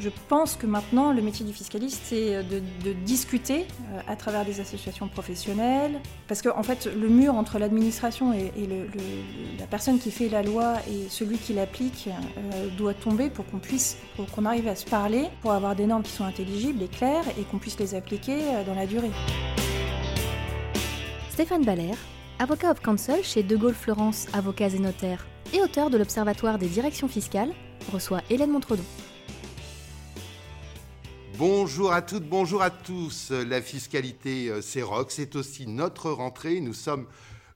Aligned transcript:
Je 0.00 0.08
pense 0.28 0.56
que 0.56 0.66
maintenant, 0.66 1.12
le 1.12 1.20
métier 1.20 1.44
du 1.44 1.52
fiscaliste, 1.52 2.00
c'est 2.04 2.42
de, 2.42 2.62
de 2.82 2.92
discuter 3.04 3.66
euh, 3.92 4.00
à 4.08 4.16
travers 4.16 4.46
des 4.46 4.58
associations 4.58 5.08
professionnelles. 5.08 6.00
Parce 6.26 6.40
qu'en 6.40 6.58
en 6.58 6.62
fait, 6.62 6.86
le 6.86 7.08
mur 7.08 7.34
entre 7.34 7.58
l'administration 7.58 8.32
et, 8.32 8.50
la 9.58 9.66
personne 9.66 9.98
qui 9.98 10.10
fait 10.10 10.30
la 10.30 10.42
loi 10.42 10.76
et 10.88 11.10
celui 11.10 11.36
qui 11.36 11.52
l'applique 11.52 12.08
euh, 12.08 12.68
doit 12.78 12.94
tomber 12.94 13.28
pour 13.28 13.44
qu'on 13.44 13.58
puisse, 13.58 13.98
pour 14.16 14.24
qu'on 14.30 14.46
arrive 14.46 14.68
à 14.68 14.74
se 14.74 14.86
parler, 14.86 15.26
pour 15.42 15.52
avoir 15.52 15.76
des 15.76 15.84
normes 15.84 16.02
qui 16.02 16.12
sont 16.12 16.24
intelligibles 16.24 16.82
et 16.82 16.88
claires 16.88 17.24
et 17.38 17.42
qu'on 17.42 17.58
puisse 17.58 17.78
les 17.78 17.94
appliquer 17.94 18.38
euh, 18.38 18.64
dans 18.64 18.74
la 18.74 18.86
durée. 18.86 19.10
Stéphane 21.28 21.64
Baller, 21.64 21.92
avocat 22.38 22.70
of 22.70 22.80
counsel 22.80 23.22
chez 23.22 23.42
De 23.42 23.54
Gaulle 23.54 23.74
Florence 23.74 24.28
Avocats 24.32 24.68
et 24.68 24.78
Notaires 24.78 25.26
et 25.52 25.60
auteur 25.60 25.90
de 25.90 25.98
l'Observatoire 25.98 26.56
des 26.56 26.68
directions 26.68 27.08
fiscales, 27.08 27.52
reçoit 27.92 28.22
Hélène 28.30 28.50
Montredon. 28.50 28.84
Bonjour 31.40 31.94
à 31.94 32.02
toutes, 32.02 32.28
bonjour 32.28 32.60
à 32.60 32.68
tous. 32.68 33.30
La 33.30 33.62
fiscalité, 33.62 34.50
euh, 34.50 34.60
c'est 34.60 34.82
rock, 34.82 35.10
c'est 35.10 35.36
aussi 35.36 35.66
notre 35.66 36.10
rentrée. 36.10 36.60
Nous 36.60 36.74
sommes 36.74 37.06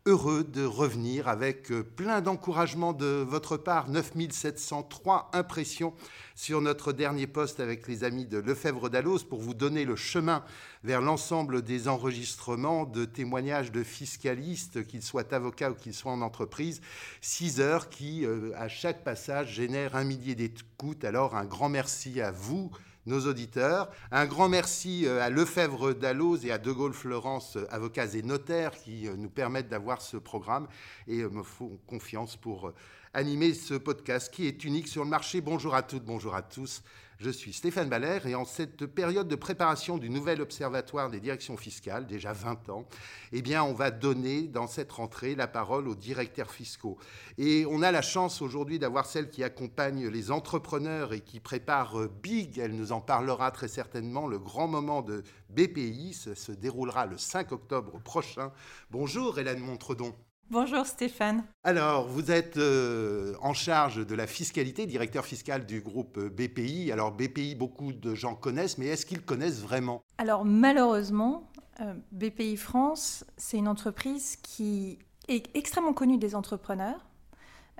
heureux 0.06 0.42
de 0.42 0.64
revenir 0.64 1.28
avec 1.28 1.70
euh, 1.70 1.82
plein 1.82 2.22
d'encouragement 2.22 2.94
de 2.94 3.22
votre 3.28 3.58
part. 3.58 3.90
9703 3.90 5.28
impressions 5.34 5.92
sur 6.34 6.62
notre 6.62 6.94
dernier 6.94 7.26
poste 7.26 7.60
avec 7.60 7.86
les 7.86 8.04
amis 8.04 8.24
de 8.24 8.38
Lefebvre 8.38 8.88
d'Allos 8.88 9.18
pour 9.28 9.42
vous 9.42 9.52
donner 9.52 9.84
le 9.84 9.96
chemin 9.96 10.42
vers 10.82 11.02
l'ensemble 11.02 11.60
des 11.60 11.86
enregistrements 11.86 12.86
de 12.86 13.04
témoignages 13.04 13.70
de 13.70 13.82
fiscalistes, 13.82 14.86
qu'ils 14.86 15.02
soient 15.02 15.34
avocats 15.34 15.70
ou 15.70 15.74
qu'ils 15.74 15.92
soient 15.92 16.12
en 16.12 16.22
entreprise. 16.22 16.80
6 17.20 17.60
heures 17.60 17.90
qui, 17.90 18.24
euh, 18.24 18.50
à 18.56 18.68
chaque 18.68 19.04
passage, 19.04 19.52
génèrent 19.52 19.94
un 19.94 20.04
millier 20.04 20.34
d'écoutes. 20.34 21.04
Alors, 21.04 21.36
un 21.36 21.44
grand 21.44 21.68
merci 21.68 22.22
à 22.22 22.30
vous 22.30 22.70
nos 23.06 23.26
auditeurs. 23.26 23.90
Un 24.10 24.26
grand 24.26 24.48
merci 24.48 25.06
euh, 25.06 25.22
à 25.22 25.30
Lefebvre 25.30 25.92
Dalloz 25.92 26.44
et 26.44 26.52
à 26.52 26.58
De 26.58 26.72
Gaulle 26.72 26.94
Florence, 26.94 27.56
euh, 27.56 27.66
avocats 27.70 28.06
et 28.14 28.22
notaires, 28.22 28.72
qui 28.72 29.08
euh, 29.08 29.14
nous 29.16 29.30
permettent 29.30 29.68
d'avoir 29.68 30.02
ce 30.02 30.16
programme 30.16 30.66
et 31.06 31.24
me 31.24 31.42
font 31.42 31.78
confiance 31.86 32.36
pour 32.36 32.72
animer 33.12 33.54
ce 33.54 33.74
podcast 33.74 34.32
qui 34.32 34.46
est 34.46 34.64
unique 34.64 34.88
sur 34.88 35.04
le 35.04 35.10
marché. 35.10 35.40
Bonjour 35.40 35.74
à 35.74 35.82
toutes, 35.82 36.04
bonjour 36.04 36.34
à 36.34 36.42
tous. 36.42 36.82
Je 37.18 37.30
suis 37.30 37.52
Stéphane 37.52 37.88
Baller 37.88 38.18
et 38.26 38.34
en 38.34 38.44
cette 38.44 38.86
période 38.86 39.28
de 39.28 39.36
préparation 39.36 39.98
du 39.98 40.10
nouvel 40.10 40.40
observatoire 40.40 41.10
des 41.10 41.20
directions 41.20 41.56
fiscales, 41.56 42.06
déjà 42.06 42.32
20 42.32 42.68
ans, 42.70 42.88
eh 43.32 43.40
bien, 43.40 43.62
on 43.62 43.72
va 43.72 43.92
donner 43.92 44.42
dans 44.42 44.66
cette 44.66 44.90
rentrée 44.90 45.36
la 45.36 45.46
parole 45.46 45.86
aux 45.86 45.94
directeurs 45.94 46.50
fiscaux. 46.50 46.98
Et 47.38 47.66
on 47.70 47.82
a 47.82 47.92
la 47.92 48.02
chance 48.02 48.42
aujourd'hui 48.42 48.80
d'avoir 48.80 49.06
celle 49.06 49.30
qui 49.30 49.44
accompagne 49.44 50.08
les 50.08 50.32
entrepreneurs 50.32 51.12
et 51.12 51.20
qui 51.20 51.38
prépare 51.38 52.00
euh, 52.00 52.12
Big, 52.22 52.58
elle 52.58 52.74
nous 52.74 52.90
en 52.90 53.00
parlera 53.00 53.50
très 53.52 53.68
certainement, 53.68 54.26
le 54.26 54.38
grand 54.38 54.66
moment 54.66 55.02
de 55.02 55.22
BPI, 55.50 56.14
se 56.14 56.52
déroulera 56.52 57.06
le 57.06 57.16
5 57.16 57.52
octobre 57.52 58.00
prochain. 58.02 58.52
Bonjour 58.90 59.38
Hélène 59.38 59.60
Montredon. 59.60 60.14
Bonjour 60.50 60.86
Stéphane. 60.86 61.42
Alors, 61.64 62.06
vous 62.06 62.30
êtes 62.30 62.58
euh, 62.58 63.34
en 63.40 63.54
charge 63.54 64.06
de 64.06 64.14
la 64.14 64.26
fiscalité, 64.26 64.86
directeur 64.86 65.24
fiscal 65.24 65.64
du 65.66 65.80
groupe 65.80 66.18
euh, 66.18 66.28
BPI. 66.28 66.92
Alors, 66.92 67.12
BPI, 67.12 67.54
beaucoup 67.54 67.92
de 67.92 68.14
gens 68.14 68.34
connaissent, 68.34 68.78
mais 68.78 68.86
est-ce 68.86 69.06
qu'ils 69.06 69.22
connaissent 69.22 69.62
vraiment? 69.62 70.02
Alors 70.18 70.44
malheureusement, 70.44 71.50
euh, 71.80 71.94
BPI 72.12 72.56
France, 72.56 73.24
c'est 73.36 73.56
une 73.56 73.68
entreprise 73.68 74.36
qui 74.36 74.98
est 75.28 75.48
extrêmement 75.56 75.94
connue 75.94 76.18
des 76.18 76.34
entrepreneurs. 76.34 77.00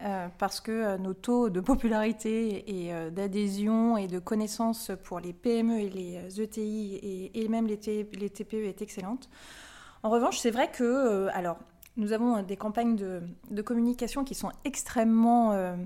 euh, 0.02 0.26
parce 0.38 0.60
que 0.60 0.96
nos 0.96 1.14
taux 1.14 1.50
de 1.50 1.60
popularité 1.60 2.64
et 2.88 3.10
d'adhésion 3.12 3.96
et 3.96 4.08
de 4.08 4.18
connaissance 4.18 4.90
pour 5.04 5.20
les 5.20 5.32
PME 5.32 5.78
et 5.78 5.88
les 5.90 6.16
euh, 6.16 6.42
ETI 6.42 6.96
et, 6.96 7.44
et 7.44 7.48
même 7.48 7.68
les, 7.68 7.78
les 8.12 8.30
TPE 8.30 8.64
est 8.66 8.82
excellente. 8.82 9.28
En 10.02 10.10
revanche, 10.10 10.38
c'est 10.38 10.50
vrai 10.50 10.70
que 10.72 11.28
alors 11.32 11.58
nous 11.96 12.12
avons 12.12 12.36
euh, 12.36 12.42
des 12.42 12.56
campagnes 12.56 12.96
de, 12.96 13.62
communication 13.62 14.24
qui 14.24 14.34
sont 14.34 14.50
extrêmement 14.64 15.52
euh, 15.52 15.76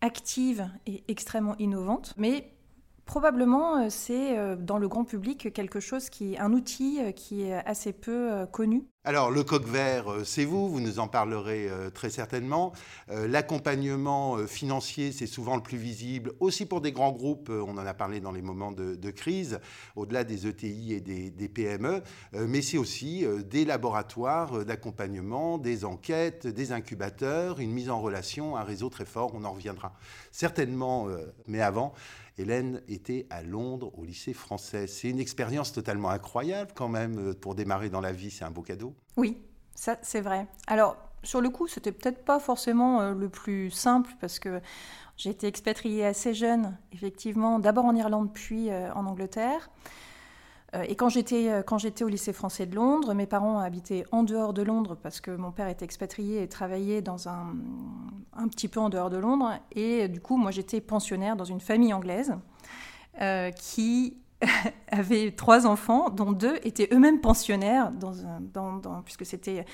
actives 0.00 0.68
et 0.86 1.02
extrêmement 1.08 1.56
innovantes, 1.58 2.14
mais 2.16 2.53
Probablement, 3.06 3.76
euh, 3.76 3.86
c'est 3.90 4.38
euh, 4.38 4.56
dans 4.56 4.78
le 4.78 4.88
grand 4.88 5.04
public 5.04 5.52
quelque 5.52 5.78
chose 5.78 6.08
qui, 6.08 6.38
un 6.38 6.52
outil 6.52 7.00
euh, 7.00 7.12
qui 7.12 7.42
est 7.42 7.54
assez 7.66 7.92
peu 7.92 8.46
connu. 8.50 8.84
Alors, 9.06 9.30
le 9.30 9.44
coq 9.44 9.66
vert, 9.66 10.06
c'est 10.24 10.46
vous, 10.46 10.70
vous 10.70 10.80
nous 10.80 10.98
en 10.98 11.08
parlerez 11.08 11.68
très 11.92 12.08
certainement. 12.08 12.72
L'accompagnement 13.10 14.38
financier, 14.46 15.12
c'est 15.12 15.26
souvent 15.26 15.56
le 15.56 15.62
plus 15.62 15.76
visible, 15.76 16.32
aussi 16.40 16.64
pour 16.64 16.80
des 16.80 16.90
grands 16.90 17.12
groupes, 17.12 17.50
on 17.50 17.76
en 17.76 17.84
a 17.84 17.92
parlé 17.92 18.20
dans 18.20 18.32
les 18.32 18.40
moments 18.40 18.72
de, 18.72 19.10
crise, 19.10 19.60
au-delà 19.94 20.24
des 20.24 20.46
ETI 20.46 20.94
et 20.94 21.00
des, 21.02 21.48
PME, 21.48 22.02
mais 22.32 22.62
c'est 22.62 22.78
aussi 22.78 23.26
des 23.44 23.66
laboratoires 23.66 24.64
d'accompagnement, 24.64 25.58
des 25.58 25.84
enquêtes, 25.84 26.46
des 26.46 26.72
incubateurs, 26.72 27.60
une 27.60 27.72
mise 27.72 27.90
en 27.90 28.00
relation, 28.00 28.56
un 28.56 28.64
réseau 28.64 28.88
très 28.88 29.04
fort, 29.04 29.32
on 29.34 29.44
en 29.44 29.52
reviendra 29.52 29.92
certainement, 30.32 31.08
mais 31.46 31.60
avant. 31.60 31.92
Hélène 32.36 32.82
était 32.88 33.26
à 33.30 33.42
Londres 33.42 33.92
au 33.98 34.04
lycée 34.04 34.32
français. 34.32 34.86
C'est 34.86 35.10
une 35.10 35.20
expérience 35.20 35.72
totalement 35.72 36.10
incroyable 36.10 36.72
quand 36.74 36.88
même 36.88 37.30
euh, 37.30 37.34
pour 37.34 37.54
démarrer 37.54 37.90
dans 37.90 38.00
la 38.00 38.12
vie, 38.12 38.30
c'est 38.30 38.44
un 38.44 38.50
beau 38.50 38.62
cadeau. 38.62 38.94
Oui, 39.16 39.38
ça 39.74 39.98
c'est 40.02 40.20
vrai. 40.20 40.46
Alors, 40.66 40.96
sur 41.22 41.40
le 41.40 41.50
coup, 41.50 41.66
c'était 41.66 41.92
peut-être 41.92 42.24
pas 42.24 42.38
forcément 42.38 43.00
euh, 43.00 43.14
le 43.14 43.28
plus 43.28 43.70
simple 43.70 44.10
parce 44.20 44.38
que 44.38 44.60
j'ai 45.16 45.30
été 45.30 45.46
expatriée 45.46 46.04
assez 46.04 46.34
jeune, 46.34 46.76
effectivement, 46.92 47.58
d'abord 47.58 47.84
en 47.84 47.94
Irlande 47.94 48.30
puis 48.32 48.70
euh, 48.70 48.92
en 48.94 49.06
Angleterre. 49.06 49.70
Euh, 50.74 50.82
et 50.88 50.94
quand 50.96 51.08
j'étais 51.08 51.50
euh, 51.50 51.62
quand 51.62 51.78
j'étais 51.78 52.04
au 52.04 52.08
lycée 52.08 52.32
français 52.32 52.66
de 52.66 52.74
Londres, 52.74 53.14
mes 53.14 53.26
parents 53.26 53.58
habitaient 53.58 54.04
en 54.12 54.22
dehors 54.22 54.52
de 54.52 54.62
Londres 54.62 54.96
parce 55.02 55.20
que 55.20 55.30
mon 55.30 55.52
père 55.52 55.68
était 55.68 55.84
expatrié 55.84 56.42
et 56.42 56.48
travaillait 56.48 57.02
dans 57.02 57.28
un 57.28 57.54
un 58.36 58.48
petit 58.48 58.68
peu 58.68 58.80
en 58.80 58.88
dehors 58.88 59.10
de 59.10 59.16
Londres. 59.16 59.52
Et 59.72 60.04
euh, 60.04 60.08
du 60.08 60.20
coup, 60.20 60.36
moi, 60.36 60.50
j'étais 60.50 60.80
pensionnaire 60.80 61.36
dans 61.36 61.44
une 61.44 61.60
famille 61.60 61.92
anglaise 61.92 62.34
qui 63.56 64.16
avait 64.90 65.30
trois 65.30 65.68
enfants, 65.68 66.10
dont 66.10 66.32
deux 66.32 66.56
étaient 66.64 66.88
eux-mêmes 66.92 67.20
pensionnaires, 67.20 67.92
puisque 69.04 69.24
c'était 69.24 69.64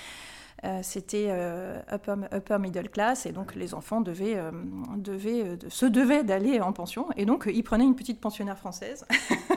c'était 0.82 1.30
upper, 1.90 2.16
upper 2.34 2.58
middle 2.58 2.90
class, 2.90 3.24
et 3.24 3.32
donc 3.32 3.54
les 3.54 3.72
enfants 3.72 4.02
devaient, 4.02 4.38
devaient, 4.98 5.56
de- 5.56 5.70
se 5.70 5.86
devaient 5.86 6.22
d'aller 6.22 6.60
en 6.60 6.74
pension, 6.74 7.06
et 7.16 7.24
donc 7.24 7.48
ils 7.50 7.62
prenaient 7.62 7.86
une 7.86 7.96
petite 7.96 8.20
pensionnaire 8.20 8.58
française. 8.58 9.06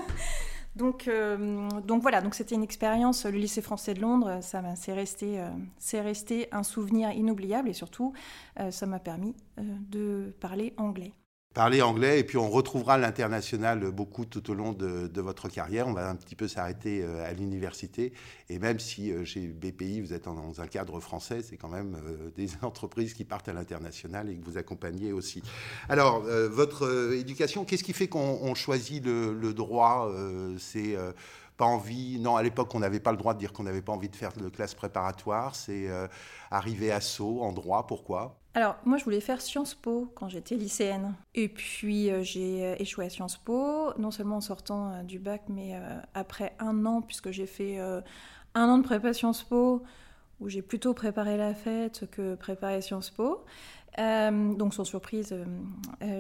donc, 0.76 1.08
euh, 1.08 1.70
donc 1.82 2.02
voilà, 2.02 2.22
donc 2.22 2.34
c'était 2.36 2.56
une 2.56 2.64
expérience, 2.64 3.26
le 3.26 3.38
lycée 3.38 3.62
français 3.62 3.94
de 3.94 4.02
Londres, 4.02 4.40
ça 4.42 4.62
m'a- 4.62 4.76
c'est 4.76 4.94
resté, 4.94 5.40
euh, 5.40 5.50
c'est 5.78 6.02
resté 6.02 6.48
un 6.52 6.64
souvenir 6.64 7.12
inoubliable, 7.12 7.70
et 7.70 7.74
surtout, 7.74 8.14
euh, 8.60 8.72
ça 8.72 8.86
m'a 8.88 9.00
permis 9.00 9.36
de 9.58 10.36
parler 10.40 10.74
anglais. 10.78 11.14
Parler 11.54 11.84
anglais 11.84 12.20
et 12.20 12.24
puis 12.24 12.38
on 12.38 12.50
retrouvera 12.50 12.98
l'international 12.98 13.92
beaucoup 13.92 14.26
tout 14.26 14.50
au 14.50 14.56
long 14.56 14.74
de, 14.74 15.22
votre 15.22 15.50
carrière. 15.50 15.88
On 15.88 15.94
va 15.94 16.10
un 16.10 16.16
petit 16.16 16.36
peu 16.36 16.48
s'arrêter 16.48 17.04
euh, 17.04 17.30
à 17.30 17.32
l'université 17.34 18.12
et 18.50 18.58
même 18.58 18.80
si 18.80 19.12
euh, 19.12 19.24
chez 19.24 19.42
BPI 19.42 20.02
vous 20.02 20.14
êtes 20.14 20.26
dans 20.26 20.62
un 20.62 20.66
cadre 20.66 21.00
français, 21.00 21.44
c'est 21.44 21.56
quand 21.58 21.70
même 21.70 21.96
euh, 21.96 22.32
des 22.36 22.50
entreprises 22.64 23.14
qui 23.14 23.24
partent 23.24 23.50
à 23.50 23.54
l'international 23.54 24.32
et 24.32 24.36
que 24.36 24.44
vous 24.44 24.58
accompagnez 24.58 25.14
aussi. 25.14 25.44
Alors 25.90 26.22
votre 26.22 27.14
éducation, 27.14 27.66
qu'est-ce 27.66 27.84
qui 27.84 27.94
fait 27.94 28.08
qu'on 28.08 28.40
on 28.42 28.56
choisit 28.56 29.06
le, 29.06 29.34
le 29.34 29.54
droit 29.54 30.12
C'est 30.58 30.98
pas 31.58 31.66
envie. 31.66 32.20
Non, 32.20 32.36
à 32.36 32.44
l'époque, 32.44 32.74
on 32.76 32.80
n'avait 32.80 33.00
pas 33.00 33.12
le 33.12 33.18
droit 33.18 33.34
de 33.34 33.40
dire 33.40 33.54
qu'on 33.54 33.64
n'avait 33.64 33.82
pas 33.82 33.94
envie 33.94 34.10
de 34.10 34.16
faire 34.16 34.34
de 34.34 34.50
classe 34.50 34.74
préparatoire. 34.74 35.56
C'est 35.56 35.90
euh, 35.90 36.08
arriver 36.52 36.92
à 36.92 37.02
Sceaux 37.02 37.42
en 37.42 37.52
droit. 37.52 37.88
Pourquoi? 37.88 38.38
Alors, 38.56 38.76
moi, 38.86 38.98
je 38.98 39.04
voulais 39.04 39.20
faire 39.20 39.42
Sciences 39.42 39.74
Po 39.74 40.12
quand 40.14 40.30
j'étais 40.30 40.56
lycéenne. 40.56 41.16
Et 41.34 41.48
puis, 41.48 42.12
euh, 42.12 42.22
j'ai 42.22 42.64
euh, 42.64 42.76
échoué 42.78 43.06
à 43.06 43.10
Sciences 43.10 43.38
Po, 43.38 43.94
non 43.98 44.12
seulement 44.12 44.38
en 44.38 44.42
sortant 44.42 44.92
euh, 44.92 45.02
du 45.02 45.18
bac, 45.18 45.42
mais 45.50 45.74
après 46.14 46.56
un 46.60 46.86
an, 46.86 47.02
puisque 47.02 47.32
j'ai 47.32 47.48
fait 47.48 47.80
un 47.80 48.70
an 48.70 48.78
de 48.78 48.84
prépa 48.84 49.14
Sciences 49.14 49.44
Po, 49.44 49.82
où 50.40 50.50
j'ai 50.50 50.62
plutôt 50.62 50.94
préparé 50.94 51.36
la 51.36 51.56
fête 51.56 52.08
que 52.12 52.36
préparé 52.36 52.82
Sciences 52.82 53.10
Po. 53.10 53.44
Donc, 53.98 54.74
sans 54.74 54.84
surprise, 54.84 55.36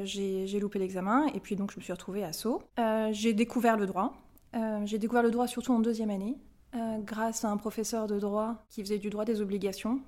j'ai 0.03 0.59
loupé 0.59 0.79
l'examen. 0.79 1.27
Et 1.35 1.39
puis, 1.39 1.55
donc, 1.55 1.71
je 1.71 1.77
me 1.77 1.83
suis 1.83 1.93
retrouvée 1.93 2.23
à 2.23 2.33
Sceaux. 2.33 2.63
J'ai 3.11 3.33
découvert 3.33 3.77
le 3.77 3.85
droit. 3.85 4.13
Euh, 4.55 4.81
j'ai 4.85 4.99
découvert 4.99 5.23
le 5.23 5.31
droit 5.31 5.47
surtout 5.47 5.73
en 5.73 5.79
deuxième 5.79 6.09
année, 6.09 6.37
euh, 6.75 6.97
grâce 6.99 7.45
à 7.45 7.49
un 7.49 7.57
professeur 7.57 8.07
de 8.07 8.19
droit 8.19 8.65
qui 8.69 8.81
faisait 8.81 8.99
du 8.99 9.09
droit 9.09 9.25
des 9.25 9.41
obligations 9.41 9.99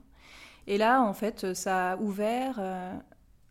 Et 0.67 0.77
là, 0.77 1.01
en 1.01 1.13
fait, 1.13 1.53
ça 1.53 1.91
a 1.91 1.97
ouvert 1.97 2.59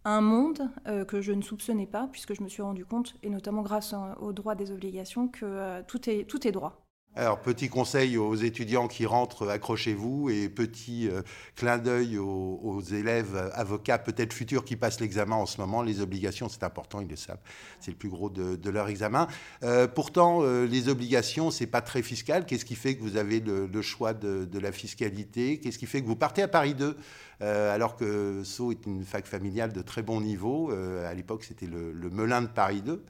un 0.05 0.20
monde 0.20 0.69
que 1.08 1.20
je 1.20 1.32
ne 1.32 1.43
soupçonnais 1.43 1.87
pas, 1.87 2.08
puisque 2.11 2.35
je 2.35 2.43
me 2.43 2.49
suis 2.49 2.62
rendu 2.62 2.85
compte, 2.85 3.14
et 3.23 3.31
notamment 3.31 3.62
grâce 3.62 3.94
au 4.20 4.32
droit 4.32 4.55
des 4.55 4.73
obligations, 4.73 5.29
que 5.29 5.82
tout 5.82 6.08
est 6.08 6.52
droit. 6.52 6.84
Alors, 7.17 7.41
petit 7.41 7.69
conseil 7.69 8.17
aux 8.17 8.35
étudiants 8.35 8.89
qui 8.89 9.07
rentrent, 9.07 9.49
accrochez-vous, 9.49 10.31
et 10.31 10.49
petit 10.49 11.09
euh, 11.09 11.23
clin 11.55 11.79
d'œil 11.79 12.19
aux, 12.19 12.81
élèves 12.81 13.53
avocats, 13.55 13.99
peut-être 13.99 14.33
futurs, 14.33 14.65
qui 14.65 14.75
passent 14.75 15.01
l'examen 15.01 15.37
en 15.37 15.47
ce 15.47 15.61
moment. 15.61 15.83
Les 15.83 16.01
obligations, 16.01 16.49
c'est 16.49 16.65
important, 16.65 17.01
ils 17.01 17.09
le 17.09 17.15
savent. 17.15 17.39
C'est 17.79 17.93
le 17.93 17.97
plus 17.97 18.09
gros 18.09 18.31
de, 18.31 18.69
leur 18.69 18.89
examen. 18.89 19.29
Euh, 19.63 19.87
pourtant, 19.87 20.41
euh, 20.43 20.67
les 20.67 20.89
obligations, 20.89 21.53
c'est 21.53 21.69
pas 21.69 21.83
très 21.83 22.03
fiscal. 22.03 22.47
Qu'est-ce 22.47 22.65
qui 22.65 22.75
fait 22.75 22.97
que 22.97 23.03
vous 23.03 23.17
avez 23.17 23.39
le, 23.39 23.83
choix 23.83 24.13
de, 24.13 24.59
la 24.59 24.73
fiscalité? 24.73 25.61
Qu'est-ce 25.61 25.79
qui 25.79 25.87
fait 25.87 26.03
que 26.03 26.09
vous 26.09 26.17
partez 26.17 26.43
à 26.43 26.49
Paris 26.49 26.75
2 26.75 26.97
alors 27.41 27.97
que 27.97 28.43
Sceaux 28.43 28.71
est 28.71 28.87
une 28.87 29.05
fac 29.05 29.27
familiale 29.27 29.73
de 29.73 29.83
très 29.83 30.03
bon 30.03 30.21
niveau. 30.21 30.71
à 30.71 31.13
l'époque, 31.13 31.45
c'était 31.45 31.67
le, 31.67 31.93
le, 31.93 32.09
Melun 32.09 32.43
de 32.43 32.47
Paris 32.47 32.81
2. 32.81 33.05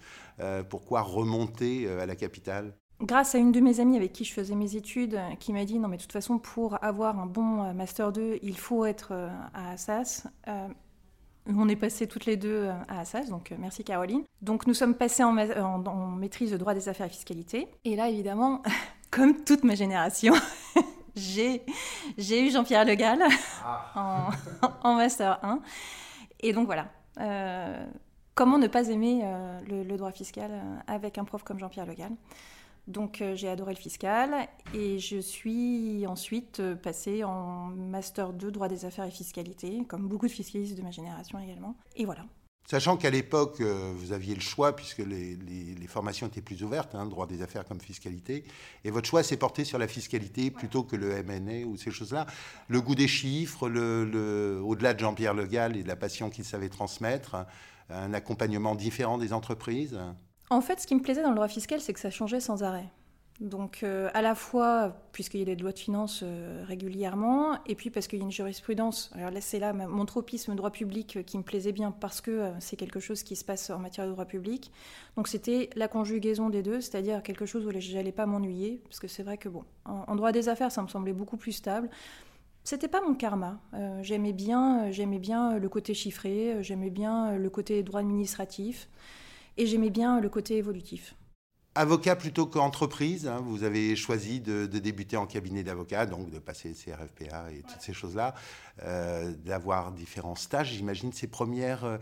pourquoi 0.69 1.03
remonter 1.03 1.89
à 1.89 2.05
la 2.05 2.17
capitale? 2.17 2.75
Grâce 3.05 3.35
à 3.35 3.39
une 3.39 3.53
de 3.53 3.61
mes 3.61 3.81
amies 3.81 3.97
avec 3.97 4.13
qui 4.13 4.25
je 4.25 4.33
faisais 4.33 4.55
mes 4.55 4.77
études, 4.77 5.21
qui 5.39 5.53
m'a 5.53 5.65
dit 5.65 5.79
non 5.79 5.89
mais 5.89 5.97
de 5.97 6.03
toute 6.03 6.13
façon 6.13 6.39
pour 6.39 6.83
avoir 6.83 7.19
un 7.19 7.27
bon 7.27 7.63
euh, 7.63 7.73
master 7.73 8.13
2, 8.13 8.39
il 8.43 8.59
faut 8.59 8.85
être 8.85 9.09
euh, 9.13 9.29
à 9.53 9.73
Assas. 9.73 10.27
Euh, 10.49 10.69
on 11.47 11.69
est 11.69 11.77
passé 11.77 12.07
toutes 12.07 12.25
les 12.25 12.37
deux 12.37 12.71
à 12.89 13.01
Assas, 13.01 13.29
donc 13.29 13.53
merci 13.59 13.85
Caroline. 13.85 14.23
Donc 14.41 14.67
nous 14.67 14.73
sommes 14.73 14.95
passés 14.95 15.23
en, 15.23 15.33
maîtrise 16.17 16.51
de 16.51 16.57
droit 16.57 16.73
des 16.73 16.89
affaires 16.89 17.07
et 17.07 17.11
fiscalité. 17.11 17.69
Et 17.85 17.97
là 17.97 18.09
évidemment, 18.09 18.63
comme 19.11 19.45
toute 19.45 19.63
ma 19.63 19.75
génération, 19.75 20.33
j'ai 21.17 21.61
eu 22.19 22.51
Jean-Pierre 22.51 22.87
Le 22.87 22.95
Gall 22.95 23.23
ah. 23.63 24.31
en, 24.83 24.95
master 24.95 25.39
1. 25.45 25.61
Et 26.41 26.55
donc 26.55 26.65
voilà. 26.65 26.89
comment 28.35 28.57
ne 28.57 28.67
pas 28.67 28.89
aimer 28.89 29.23
le, 29.69 29.83
le, 29.83 29.97
droit 29.99 30.13
fiscal 30.13 30.51
avec 30.87 31.19
un 31.19 31.25
prof 31.25 31.43
comme 31.43 31.59
Jean-Pierre 31.59 31.87
Le 31.87 31.95
Gall? 31.95 32.13
Donc 32.87 33.23
euh, 33.23 33.35
j'ai 33.35 33.49
adoré 33.49 33.73
le 33.73 33.79
fiscal 33.79 34.49
et 34.75 34.99
je 34.99 35.19
suis 35.19 36.07
ensuite 36.07 36.61
euh, 36.61 36.75
passée 36.75 37.25
en 37.25 37.67
master 37.67 38.33
2 38.33 38.51
droit 38.51 38.69
des 38.69 38.85
affaires 38.85 39.07
et 39.07 39.11
fiscalité, 39.11 39.85
comme 39.89 40.07
beaucoup 40.07 40.27
de 40.27 40.33
fiscalistes 40.33 40.77
de 40.77 40.83
ma 40.83 40.91
génération 40.91 41.39
également. 41.39 41.77
Et 41.97 42.05
voilà. 42.05 42.27
Sachant 42.67 42.97
qu'à 42.97 43.11
l'époque, 43.11 43.61
euh, 43.61 43.93
vous 43.97 44.13
aviez 44.13 44.35
le 44.35 44.41
choix, 44.41 44.75
puisque 44.75 44.99
les, 44.99 45.37
formations 45.87 46.27
étaient 46.27 46.41
plus 46.41 46.63
ouvertes, 46.63 46.95
hein, 46.95 47.07
droit 47.07 47.27
des 47.27 47.43
affaires 47.43 47.65
comme 47.67 47.81
fiscalité, 47.81 48.45
et 48.85 48.91
votre 48.91 49.07
choix 49.07 49.23
s'est 49.23 49.37
porté 49.37 49.65
sur 49.65 49.79
la 49.79 49.87
fiscalité 49.87 50.51
plutôt 50.51 50.83
que 50.83 50.97
le 50.97 51.23
MNA 51.23 51.67
ou 51.67 51.77
ces 51.77 51.91
choses-là. 51.91 52.27
Le 52.69 52.81
goût 52.81 52.95
des 52.95 53.09
chiffres, 53.09 53.69
le, 53.69 54.61
au-delà 54.65 54.95
de 54.95 55.01
Jean-Pierre 55.01 55.35
Le 55.35 55.47
Gall 55.47 55.77
et 55.77 55.83
de 55.83 55.89
la 55.89 55.97
passion 55.97 56.31
qu'il 56.31 56.45
savait 56.45 56.71
transmettre, 56.71 57.37
un 57.91 58.15
accompagnement 58.15 58.75
différent 58.75 59.19
des 59.19 59.35
entreprises? 59.35 59.99
En 60.51 60.61
fait, 60.61 60.81
ce 60.81 60.87
qui 60.87 60.95
me 60.95 61.01
plaisait 61.01 61.23
dans 61.23 61.31
le 61.31 61.37
droit 61.37 61.49
fiscal, 61.49 61.81
c'est 61.81 61.93
que 61.93 62.01
ça 62.01 62.11
changeait 62.11 62.41
sans 62.41 62.63
arrêt. 62.63 62.91
Donc, 63.41 63.81
euh, 63.83 64.11
à 64.15 64.23
la 64.23 64.37
fois, 64.37 64.97
puisqu'il 65.11 65.41
y 65.41 65.43
a 65.43 65.47
des 65.47 65.57
lois 65.57 65.73
de 65.73 65.79
finances 65.79 66.21
euh, 66.23 66.63
régulièrement, 66.69 67.59
et 67.67 67.75
puis 67.75 67.91
parce 67.91 68.07
qu'il 68.07 68.21
y 68.21 68.23
a 68.23 68.25
une 68.25 68.31
jurisprudence. 68.31 69.11
Alors 69.15 69.33
là, 69.33 69.41
c'est 69.41 69.59
là 69.59 69.73
mon 69.73 70.05
tropisme 70.05 70.55
droit 70.55 70.71
public 70.71 71.17
euh, 71.17 71.23
qui 71.25 71.37
me 71.37 71.43
plaisait 71.43 71.73
bien, 71.73 71.91
parce 71.91 72.21
que 72.21 72.53
c'est 72.61 72.77
quelque 72.77 73.01
chose 73.01 73.25
qui 73.25 73.35
se 73.35 73.45
passe 73.45 73.71
en 73.71 73.81
matière 73.81 74.07
de 74.07 74.13
droit 74.13 74.25
public. 74.25 74.71
Donc, 75.17 75.27
c'était 75.27 75.69
la 75.75 75.89
conjugaison 75.89 76.49
des 76.49 76.63
deux, 76.63 76.81
c'est-à-dire 76.81 77.25
quelque 77.25 77.45
chose 77.45 77.67
où 77.67 77.73
j'allais 77.77 78.13
pas 78.13 78.27
m'ennuyer, 78.27 78.81
parce 78.85 79.01
que 79.01 79.09
c'est 79.09 79.25
vrai 79.25 79.37
que, 79.37 79.49
bon, 79.49 79.65
en, 79.85 80.15
droit 80.15 80.31
des 80.31 80.49
affaires, 80.49 80.71
ça 80.71 80.83
me 80.83 80.89
semblait 80.89 81.13
beaucoup 81.13 81.37
plus 81.37 81.53
stable. 81.53 81.91
C'était 82.63 82.89
pas 82.89 83.03
mon 83.03 83.15
karma. 83.15 83.59
j'aimais 84.01 84.33
bien, 84.33 84.91
j'aimais 84.91 85.19
bien 85.19 85.59
le 85.59 85.69
côté 85.69 85.93
chiffré, 85.93 86.63
j'aimais 86.63 86.89
bien 86.89 87.37
le 87.37 87.51
côté 87.51 87.83
droit 87.83 88.01
administratif. 88.01 88.89
Et 89.57 89.67
j'aimais 89.67 89.91
bien 89.91 90.21
le 90.21 90.29
côté 90.29 90.57
évolutif. 90.57 91.15
Avocat 91.77 92.15
plutôt 92.15 92.47
qu'entreprise, 92.47 93.27
hein, 93.27 93.43
vous 93.45 93.65
avez 93.65 93.97
choisi 93.97 94.39
de, 94.41 94.67
débuter 94.67 95.17
en 95.17 95.27
cabinet 95.27 95.65
d'avocat, 95.65 96.07
donc 96.07 96.31
de 96.31 96.39
passer 96.39 96.69
le 96.69 96.75
CRFPA 96.75 97.51
et 97.51 97.63
toutes 97.63 97.81
ces 97.81 97.93
choses-là, 97.93 98.37
euh, 98.85 99.33
d'avoir 99.45 99.91
différents 99.91 100.37
stages. 100.37 100.73
J'imagine 100.73 101.11
que 101.11 101.17
ces 101.17 101.27
premières 101.27 101.85
euh, 101.85 101.99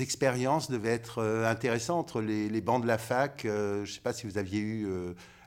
expériences 0.00 0.68
devaient 0.72 0.90
être 0.90 1.18
euh, 1.18 1.48
intéressantes. 1.48 2.16
Les, 2.16 2.48
les, 2.48 2.60
bancs 2.60 2.82
de 2.82 2.88
la 2.88 2.98
fac, 2.98 3.42
je 3.44 3.80
ne 3.80 3.86
sais 3.86 4.00
pas 4.00 4.12
si 4.12 4.26
vous 4.26 4.38
aviez 4.38 4.58
eu 4.58 4.88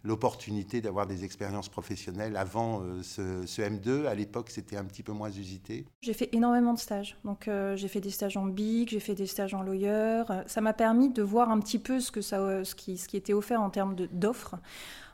l'opportunité 0.06 0.82
d'avoir 0.82 1.08
des 1.08 1.26
expériences 1.26 1.68
professionnelles 1.68 2.38
avant 2.38 2.82
euh, 2.82 3.02
ce, 3.02 3.62
M2. 3.62 4.06
À 4.06 4.14
l'époque, 4.14 4.50
c'était 4.50 4.78
un 4.78 4.86
petit 4.86 5.04
peu 5.04 5.12
moins 5.12 5.32
usité. 5.32 5.86
J'ai 6.02 6.14
fait 6.14 6.30
énormément 6.34 6.74
de 6.74 6.80
stages. 6.80 7.18
Donc, 7.26 7.48
euh, 7.48 7.76
j'ai 7.76 7.88
fait 7.88 8.02
des 8.02 8.12
stages 8.12 8.38
en 8.38 8.46
BIC, 8.46 8.90
j'ai 8.90 9.00
fait 9.00 9.16
des 9.16 9.26
stages 9.26 9.54
en 9.54 9.64
lawyer. 9.64 10.24
Ça 10.46 10.62
m'a 10.62 10.74
permis 10.74 11.10
de 11.10 11.24
voir 11.24 11.50
un 11.50 11.60
petit 11.60 11.80
peu 11.80 12.00
ce, 12.00 12.12
que 12.12 12.22
ça, 12.22 12.40
euh, 12.40 12.64
ce, 12.64 12.76
qui, 12.76 12.98
ce 12.98 13.08
qui 13.08 13.18
était 13.18 13.34
offert 13.34 13.62
en 13.62 13.72
termes 13.72 13.96
d'offres, 13.96 14.56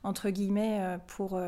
entre 0.03 0.29
guillemets, 0.29 0.97
pour, 1.07 1.39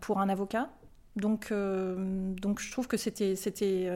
pour 0.00 0.20
un 0.20 0.28
avocat. 0.28 0.70
Donc, 1.20 1.52
donc 1.52 2.60
je 2.60 2.72
trouve 2.72 2.88
que 2.88 2.96
c'était, 2.96 3.36
c'était 3.36 3.90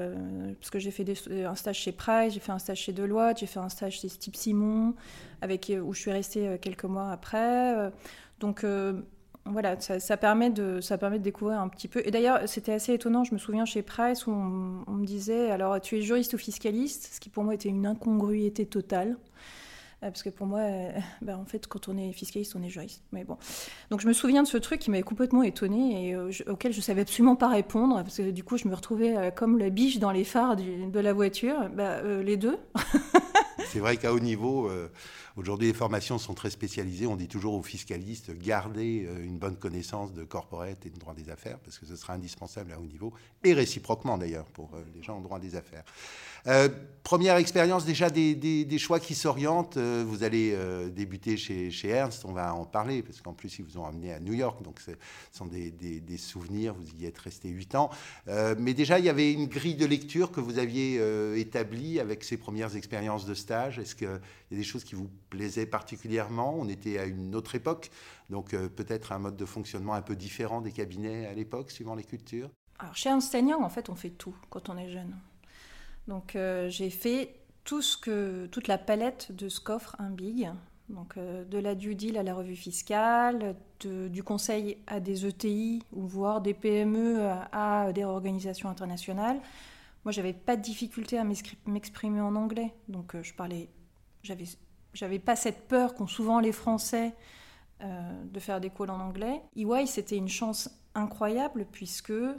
parce 0.61 0.71
que 0.71 0.79
j'ai 0.79 0.91
fait 0.91 1.05
un 1.44 1.55
stage 1.55 1.79
chez 1.79 1.93
Price, 1.93 2.35
j'ai 2.35 2.41
fait 2.41 2.53
un 2.53 2.59
stage 2.59 2.79
chez 2.79 2.93
Deloitte, 2.93 3.38
j'ai 3.38 3.47
fait 3.47 3.61
un 3.61 3.69
stage 3.69 4.00
chez 4.00 4.09
Steve 4.09 4.35
Simon, 4.35 4.94
avec 5.41 5.73
où 5.82 5.93
je 5.93 6.00
suis 6.00 6.12
restée 6.12 6.59
quelques 6.61 6.85
mois 6.85 7.11
après. 7.11 7.91
Donc 8.41 8.65
euh, 8.65 9.00
voilà, 9.47 9.79
ça, 9.79 10.17
permet 10.17 10.50
de, 10.50 10.81
ça 10.81 10.97
permet 10.97 11.19
de 11.19 11.25
découvrir 11.25 11.61
un 11.61 11.69
petit 11.69 11.88
peu. 11.88 12.03
Et 12.05 12.11
d'ailleurs, 12.11 12.41
c'était 12.47 12.73
assez 12.73 12.94
étonnant, 12.94 13.25
je 13.25 13.35
me 13.35 13.38
souviens 13.38 13.67
chez 13.67 13.82
Price 13.82 14.26
où 14.26 14.31
on, 14.31 14.93
me 14.93 15.05
disait, 15.05 15.50
alors 15.50 15.81
tu 15.81 15.99
es 15.99 16.03
juriste 16.03 16.35
ou 16.35 16.38
fiscaliste, 16.38 17.15
ce 17.15 17.21
qui 17.21 17.29
pour 17.29 17.44
moi 17.44 17.55
était 17.55 17.69
une 17.69 17.87
incongruité 17.87 18.65
totale. 18.65 19.17
Euh, 20.05 20.11
parce 20.11 20.23
que 20.23 20.31
pour 20.31 20.47
moi, 20.47 20.61
euh, 20.61 20.91
ben, 21.23 21.37
en 21.37 21.45
fait, 21.45 21.67
quand 21.67 21.89
on 21.89 21.97
est 21.97 22.12
fiscaliste, 22.12 22.55
on 22.56 22.62
est 22.62 22.69
juriste. 22.69 23.03
Mais 23.12 23.25
bon. 23.25 23.37
Donc 23.91 24.01
je 24.01 24.09
me 24.09 24.12
souviens 24.12 24.43
de 24.43 24.49
ce 24.49 24.59
truc 24.59 24.81
qui 24.81 24.91
m'avait 24.91 25.03
complètement 25.03 25.43
étonnée 25.43 26.09
et 26.09 26.17
auquel 26.49 26.73
je 26.73 26.81
savais 26.81 27.03
absolument 27.03 27.37
pas 27.37 27.49
répondre. 27.49 27.97
Parce 27.97 28.19
que 28.19 28.31
du 28.31 28.45
coup, 28.45 28.56
je 28.56 28.69
me 28.69 28.75
retrouvais 28.75 29.33
comme 29.35 29.59
la 29.59 29.71
biche 29.71 29.99
dans 29.99 30.11
les 30.11 30.25
phares 30.25 30.56
de 30.56 31.01
la 31.01 31.12
voiture. 31.12 31.69
Ben, 31.71 32.23
les 32.23 32.37
deux. 32.37 32.59
C'est 33.69 33.81
vrai 33.81 33.97
qu'à 33.97 34.12
haut 34.12 34.21
niveau, 34.21 34.71
Aujourd'hui, 35.37 35.67
les 35.67 35.75
formations 35.75 36.17
sont 36.19 36.35
très 36.35 36.51
spécialisées. 36.51 37.09
On 37.09 37.17
dit 37.17 37.27
toujours 37.27 37.55
aux 37.55 37.63
fiscalistes, 37.63 38.31
gardez 38.39 39.05
euh, 39.05 39.25
une 39.25 39.37
bonne 39.37 39.57
connaissance 39.57 40.13
de 40.13 40.23
corporate 40.23 40.87
et 40.87 40.91
de 40.91 40.99
droit 40.99 41.13
des 41.13 41.29
affaires, 41.29 41.59
parce 41.59 41.77
que 41.77 41.87
ce 41.87 41.97
sera 41.97 42.13
indispensable 42.13 42.73
à 42.73 42.79
haut 42.79 42.87
niveau, 42.87 43.13
et 43.43 43.53
réciproquement 43.53 44.17
d'ailleurs, 44.17 44.47
pour 44.47 44.71
euh, 44.75 44.85
les 44.95 45.03
gens 45.03 45.17
en 45.17 45.21
droit 45.21 45.41
des 45.41 45.57
affaires. 45.57 45.83
Euh, 46.47 46.69
première 47.03 47.37
expérience 47.37 47.85
déjà 47.85 48.11
des, 48.11 48.79
choix 48.79 49.00
qui 49.00 49.17
s'orientent. 49.17 49.76
vous 49.76 50.23
allez 50.23 50.57
débuter 50.91 51.37
chez, 51.37 51.88
Ernst, 51.88 52.25
on 52.25 52.33
va 52.33 52.55
en 52.55 52.64
parler, 52.64 53.03
parce 53.03 53.21
qu'en 53.21 53.33
plus, 53.33 53.59
ils 53.59 53.64
vous 53.64 53.79
ont 53.79 53.87
amené 53.87 54.12
à 54.12 54.21
New 54.21 54.35
York, 54.35 54.62
donc 54.62 54.79
ce 54.81 54.93
sont 55.33 55.47
des, 55.47 56.19
souvenirs, 56.19 56.75
vous 56.75 57.03
y 57.03 57.07
êtes 57.07 57.19
resté 57.19 57.49
8 57.49 57.75
ans. 57.76 57.91
mais 58.59 58.75
déjà, 58.75 58.99
il 58.99 59.05
y 59.07 59.09
avait 59.09 59.33
une 59.33 59.47
grille 59.47 59.76
de 59.76 59.87
lecture 59.87 60.33
que 60.33 60.41
vous 60.41 60.59
aviez 60.59 61.00
établie 61.38 61.99
avec 61.99 62.25
ces 62.25 62.37
premières 62.37 62.76
expériences 62.76 63.25
de 63.25 63.35
stage. 63.35 63.79
Est-ce 63.79 63.95
des 64.54 64.62
choses 64.62 64.84
qui 64.84 64.94
vous 64.94 65.11
plaisait 65.30 65.66
particulièrement. 65.66 66.54
On 66.58 66.68
était 66.68 66.99
à 66.99 67.04
une 67.04 67.34
autre 67.34 67.54
époque, 67.54 67.90
donc 68.30 68.54
euh, 68.54 68.68
peut-être 68.68 69.12
un 69.12 69.18
mode 69.18 69.37
de 69.37 69.44
fonctionnement 69.44 69.94
un 69.94 70.02
peu 70.02 70.16
différent 70.16 70.61
des 70.61 70.73
cabinets 70.73 71.26
à 71.26 71.34
l'époque, 71.34 71.70
suivant 71.70 71.94
les 71.94 72.04
cultures. 72.04 72.50
Alors 72.78 72.96
chez 72.96 73.11
Young, 73.11 73.62
en 73.62 73.68
fait, 73.68 73.88
on 73.88 73.94
fait 73.94 74.11
tout 74.11 74.34
quand 74.50 74.68
on 74.68 74.76
est 74.76 74.90
jeune. 74.90 75.16
Donc 76.08 76.37
euh, 76.37 76.68
j'ai 76.68 76.90
fait 76.90 77.34
tout 77.64 77.82
ce 77.82 77.96
que, 77.96 78.46
toute 78.46 78.68
la 78.68 78.78
palette 78.78 79.32
de 79.32 79.49
ce 79.49 79.61
qu'offre 79.61 79.96
un 79.99 80.11
big. 80.11 80.50
Donc 80.88 81.16
euh, 81.16 81.44
de 81.44 81.58
la 81.58 81.75
due 81.75 81.94
deal 81.94 82.18
à 82.18 82.23
la 82.23 82.34
revue 82.34 82.56
fiscale, 82.56 83.56
du 83.80 84.23
conseil 84.23 84.78
à 84.87 85.00
des 85.00 85.26
ETI 85.26 85.82
ou 85.92 86.06
voire 86.06 86.40
des 86.40 86.54
PME 86.54 87.20
à, 87.52 87.92
des 87.92 88.04
organisations 88.04 88.68
internationales. 88.68 89.40
Moi, 90.04 90.12
j'avais 90.12 90.34
pas 90.34 90.56
de 90.56 90.62
difficulté 90.62 91.18
à 91.18 91.25
m'exprimer 91.66 92.20
en 92.20 92.34
anglais, 92.34 92.75
donc 92.88 93.14
je 93.23 93.32
parlais, 93.32 93.68
j'avais 94.25 94.47
j'avais 94.95 95.19
pas 95.19 95.37
cette 95.37 95.66
peur 95.69 95.95
qu'ont 95.95 96.07
souvent 96.07 96.40
les 96.40 96.52
Français 96.52 97.12
euh, 97.83 98.25
de 98.33 98.40
faire 98.40 98.61
des 98.61 98.71
calls 98.71 98.90
en 98.90 99.00
anglais. 99.00 99.43
EY, 99.57 99.87
c'était 99.87 100.16
une 100.16 100.28
chance 100.28 100.71
incroyable 100.95 101.66
puisque 101.71 102.11
euh, 102.11 102.35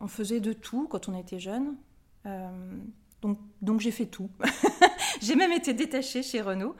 on 0.00 0.06
faisait 0.06 0.40
de 0.40 0.52
tout 0.52 0.86
quand 0.88 1.08
on 1.08 1.18
était 1.18 1.38
jeune. 1.38 1.76
Euh, 2.26 2.50
donc, 3.22 3.38
donc 3.62 3.80
j'ai 3.80 3.90
fait 3.90 4.06
tout. 4.06 4.30
j'ai 5.22 5.34
même 5.34 5.52
été 5.52 5.72
détachée 5.72 6.22
chez 6.22 6.42
Renault. 6.42 6.76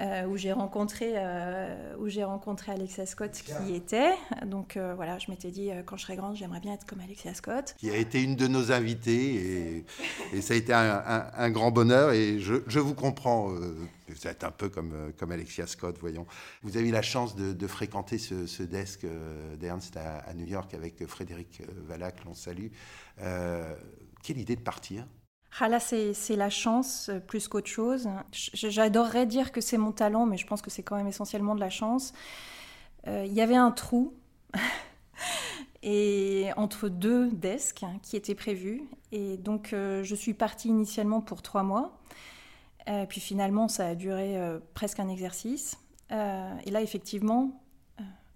Euh, 0.00 0.26
où 0.26 0.36
j'ai 0.36 0.52
rencontré, 0.52 1.14
euh, 1.16 1.96
où 1.98 2.06
j'ai 2.08 2.22
rencontré 2.22 2.70
Alexia 2.70 3.04
Scott 3.04 3.32
qui 3.32 3.72
y 3.72 3.74
était. 3.74 4.12
Donc 4.46 4.76
euh, 4.76 4.94
voilà, 4.94 5.18
je 5.18 5.28
m'étais 5.28 5.50
dit, 5.50 5.70
quand 5.86 5.96
je 5.96 6.02
serai 6.02 6.14
grande, 6.14 6.36
j'aimerais 6.36 6.60
bien 6.60 6.74
être 6.74 6.86
comme 6.86 7.00
Alexia 7.00 7.34
Scott. 7.34 7.74
Qui 7.78 7.90
a 7.90 7.96
été 7.96 8.22
une 8.22 8.36
de 8.36 8.46
nos 8.46 8.70
invitées 8.70 9.84
et, 10.32 10.40
ça 10.40 10.54
a 10.54 10.56
été 10.56 10.72
un, 10.72 11.50
grand 11.50 11.72
bonheur 11.72 12.12
et 12.12 12.38
je, 12.38 12.78
vous 12.78 12.94
comprends. 12.94 13.48
vous 13.48 14.26
êtes 14.26 14.44
un 14.44 14.52
peu 14.52 14.68
comme, 14.68 15.12
comme 15.18 15.32
Alexia 15.32 15.66
Scott, 15.66 15.96
voyons. 16.00 16.26
Vous 16.62 16.76
avez 16.76 16.88
eu 16.88 16.92
la 16.92 17.02
chance 17.02 17.34
de, 17.34 17.66
fréquenter 17.66 18.18
ce, 18.18 18.62
desk 18.62 19.04
d'Ernst 19.58 19.96
à, 19.96 20.18
à, 20.18 20.34
New 20.34 20.46
York 20.46 20.74
avec 20.74 21.04
Frédéric 21.06 21.62
Valac, 21.88 22.24
l'on 22.24 22.34
salue. 22.34 22.68
quelle 24.22 24.38
idée 24.38 24.56
de 24.56 24.62
partir? 24.62 25.04
Ah 25.60 25.68
là, 25.68 25.80
c'est 25.80 26.36
la 26.36 26.50
chance 26.50 27.08
euh, 27.08 27.20
plus 27.20 27.48
qu'autre 27.48 27.68
chose. 27.68 28.08
J'adorerais 28.32 29.26
dire 29.26 29.50
que 29.50 29.60
c'est 29.60 29.78
mon 29.78 29.92
talent, 29.92 30.26
mais 30.26 30.36
je 30.36 30.46
pense 30.46 30.62
que 30.62 30.70
c'est 30.70 30.82
quand 30.82 30.96
même 30.96 31.08
essentiellement 31.08 31.54
de 31.54 31.60
la 31.60 31.70
chance. 31.70 32.12
Euh, 33.06 33.24
il 33.26 33.32
y 33.32 33.40
avait 33.40 33.56
un 33.56 33.70
trou 33.70 34.14
et 35.82 36.50
entre 36.56 36.88
deux 36.88 37.30
desks 37.30 37.84
qui 38.02 38.16
étaient 38.16 38.34
prévus. 38.34 38.82
Et 39.10 39.36
donc, 39.36 39.72
euh, 39.72 40.04
je 40.04 40.14
suis 40.14 40.34
partie 40.34 40.68
initialement 40.68 41.20
pour 41.20 41.42
trois 41.42 41.62
mois. 41.62 41.98
puis 43.08 43.20
finalement, 43.20 43.68
ça 43.68 43.86
a 43.86 43.94
duré 43.94 44.38
presque 44.74 45.00
un 45.00 45.08
exercice. 45.08 45.78
et 46.10 46.70
là, 46.70 46.80
effectivement, 46.80 47.60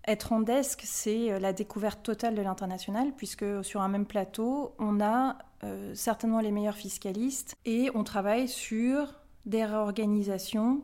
être 0.06 0.32
en 0.32 0.40
desk, 0.40 0.82
c'est 0.85 1.38
la 1.38 1.52
découverte 1.52 2.02
totale 2.02 2.35
de 2.35 2.42
l'international, 2.42 3.12
puisque 3.16 3.44
sur 3.64 3.82
un 3.82 3.88
même 3.88 4.06
plateau, 4.06 4.75
on 4.78 5.00
a 5.00 5.38
euh, 5.64 5.94
certainement 5.94 6.40
les 6.40 6.50
meilleurs 6.50 6.76
fiscalistes, 6.76 7.56
et 7.64 7.88
on 7.94 8.02
travaille 8.02 8.49
sur 8.49 9.14
des 9.47 9.64
réorganisations, 9.64 10.82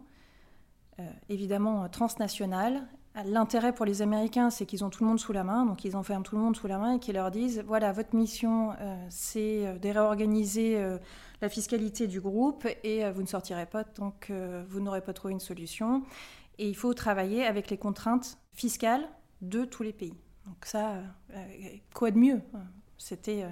euh, 1.00 1.02
évidemment 1.28 1.88
transnationales. 1.88 2.86
L'intérêt 3.24 3.74
pour 3.74 3.84
les 3.84 4.02
Américains, 4.02 4.50
c'est 4.50 4.66
qu'ils 4.66 4.84
ont 4.84 4.90
tout 4.90 5.02
le 5.02 5.08
monde 5.08 5.18
sous 5.18 5.32
la 5.32 5.42
main, 5.42 5.66
donc 5.66 5.84
ils 5.84 5.96
enferment 5.96 6.22
tout 6.22 6.36
le 6.36 6.42
monde 6.42 6.54
sous 6.54 6.68
la 6.68 6.78
main 6.78 6.94
et 6.94 6.98
qu'ils 7.00 7.14
leur 7.14 7.32
disent, 7.32 7.64
voilà, 7.66 7.90
votre 7.90 8.14
mission, 8.14 8.72
euh, 8.80 8.96
c'est 9.08 9.76
de 9.80 9.88
réorganiser 9.88 10.80
la 11.42 11.48
fiscalité 11.48 12.06
du 12.06 12.20
groupe 12.20 12.68
et 12.84 13.10
vous 13.10 13.22
ne 13.22 13.26
sortirez 13.26 13.66
pas 13.66 13.82
tant 13.82 14.12
que 14.20 14.62
vous 14.68 14.78
n'aurez 14.78 15.00
pas 15.00 15.12
trouvé 15.12 15.32
une 15.32 15.40
solution. 15.40 16.04
Et 16.58 16.68
il 16.68 16.76
faut 16.76 16.94
travailler 16.94 17.44
avec 17.44 17.70
les 17.70 17.78
contraintes 17.78 18.38
fiscales 18.58 19.08
de 19.40 19.64
tous 19.64 19.82
les 19.82 19.92
pays. 19.92 20.14
Donc 20.46 20.64
ça, 20.64 20.96
quoi 21.94 22.10
de 22.10 22.18
mieux? 22.18 22.40
C'était 22.98 23.44
euh, 23.44 23.48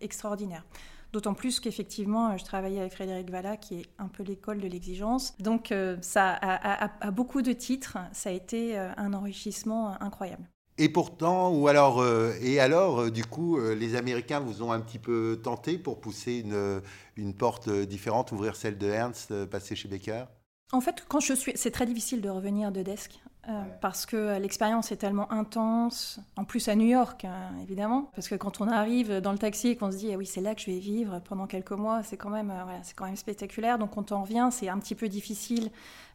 extraordinaire. 0.00 0.64
D'autant 1.12 1.34
plus 1.34 1.58
qu'effectivement, 1.58 2.36
je 2.36 2.44
travaillais 2.44 2.78
avec 2.78 2.92
Frédéric 2.92 3.30
Valla, 3.30 3.56
qui 3.56 3.80
est 3.80 3.86
un 3.98 4.06
peu 4.06 4.22
l'école 4.22 4.60
de 4.60 4.68
l'exigence. 4.68 5.34
Donc, 5.40 5.72
euh, 5.72 5.96
ça 6.02 6.38
a, 6.40 7.10
beaucoup 7.10 7.42
de 7.42 7.52
titres. 7.52 7.98
Ça 8.12 8.30
a 8.30 8.32
été 8.32 8.78
euh, 8.78 8.90
un 8.96 9.12
enrichissement 9.12 10.00
incroyable. 10.00 10.48
Et 10.78 10.88
pourtant, 10.88 11.50
ou 11.50 11.66
alors, 11.66 12.02
et 12.40 12.58
alors, 12.58 13.10
du 13.10 13.26
coup, 13.26 13.60
les 13.60 13.96
Américains 13.96 14.40
vous 14.40 14.62
ont 14.62 14.72
un 14.72 14.80
petit 14.80 14.98
peu 14.98 15.38
tenté 15.42 15.76
pour 15.76 16.00
pousser 16.00 16.38
une, 16.38 16.80
une 17.16 17.34
porte 17.34 17.68
différente, 17.68 18.32
ouvrir 18.32 18.56
celle 18.56 18.78
de 18.78 18.86
Ernst, 18.86 19.44
passer 19.46 19.76
chez 19.76 19.88
Becker 19.88 20.24
En 20.72 20.80
fait, 20.80 21.04
quand 21.06 21.20
je 21.20 21.34
suis, 21.34 21.52
c'est 21.54 21.70
très 21.70 21.84
difficile 21.84 22.22
de 22.22 22.30
revenir 22.30 22.72
de 22.72 22.80
desk. 22.80 23.20
Euh, 23.48 23.62
parce 23.80 24.04
que 24.04 24.38
l'expérience 24.38 24.92
est 24.92 24.98
tellement 24.98 25.32
intense, 25.32 26.20
en 26.36 26.44
plus 26.44 26.68
à 26.68 26.74
New 26.74 26.86
York, 26.86 27.24
hein, 27.24 27.52
évidemment, 27.62 28.10
parce 28.14 28.28
que 28.28 28.34
quand 28.34 28.60
on 28.60 28.68
arrive 28.68 29.20
dans 29.22 29.32
le 29.32 29.38
taxi 29.38 29.68
et 29.68 29.76
qu'on 29.76 29.90
se 29.90 29.96
dit 29.96 30.12
ah 30.12 30.18
oui 30.18 30.26
c'est 30.26 30.42
là 30.42 30.54
que 30.54 30.60
je 30.60 30.66
vais 30.66 30.78
vivre 30.78 31.20
pendant 31.20 31.46
quelques 31.46 31.72
mois, 31.72 32.02
c'est 32.02 32.18
quand 32.18 32.28
même 32.28 32.50
euh, 32.50 32.78
c'est 32.82 32.94
quand 32.94 33.06
même 33.06 33.16
spectaculaire. 33.16 33.78
Donc 33.78 33.94
quand 33.94 34.12
on 34.12 34.22
revient, 34.22 34.50
c'est 34.52 34.68
un 34.68 34.78
petit 34.78 34.94
peu 34.94 35.08
difficile 35.08 35.70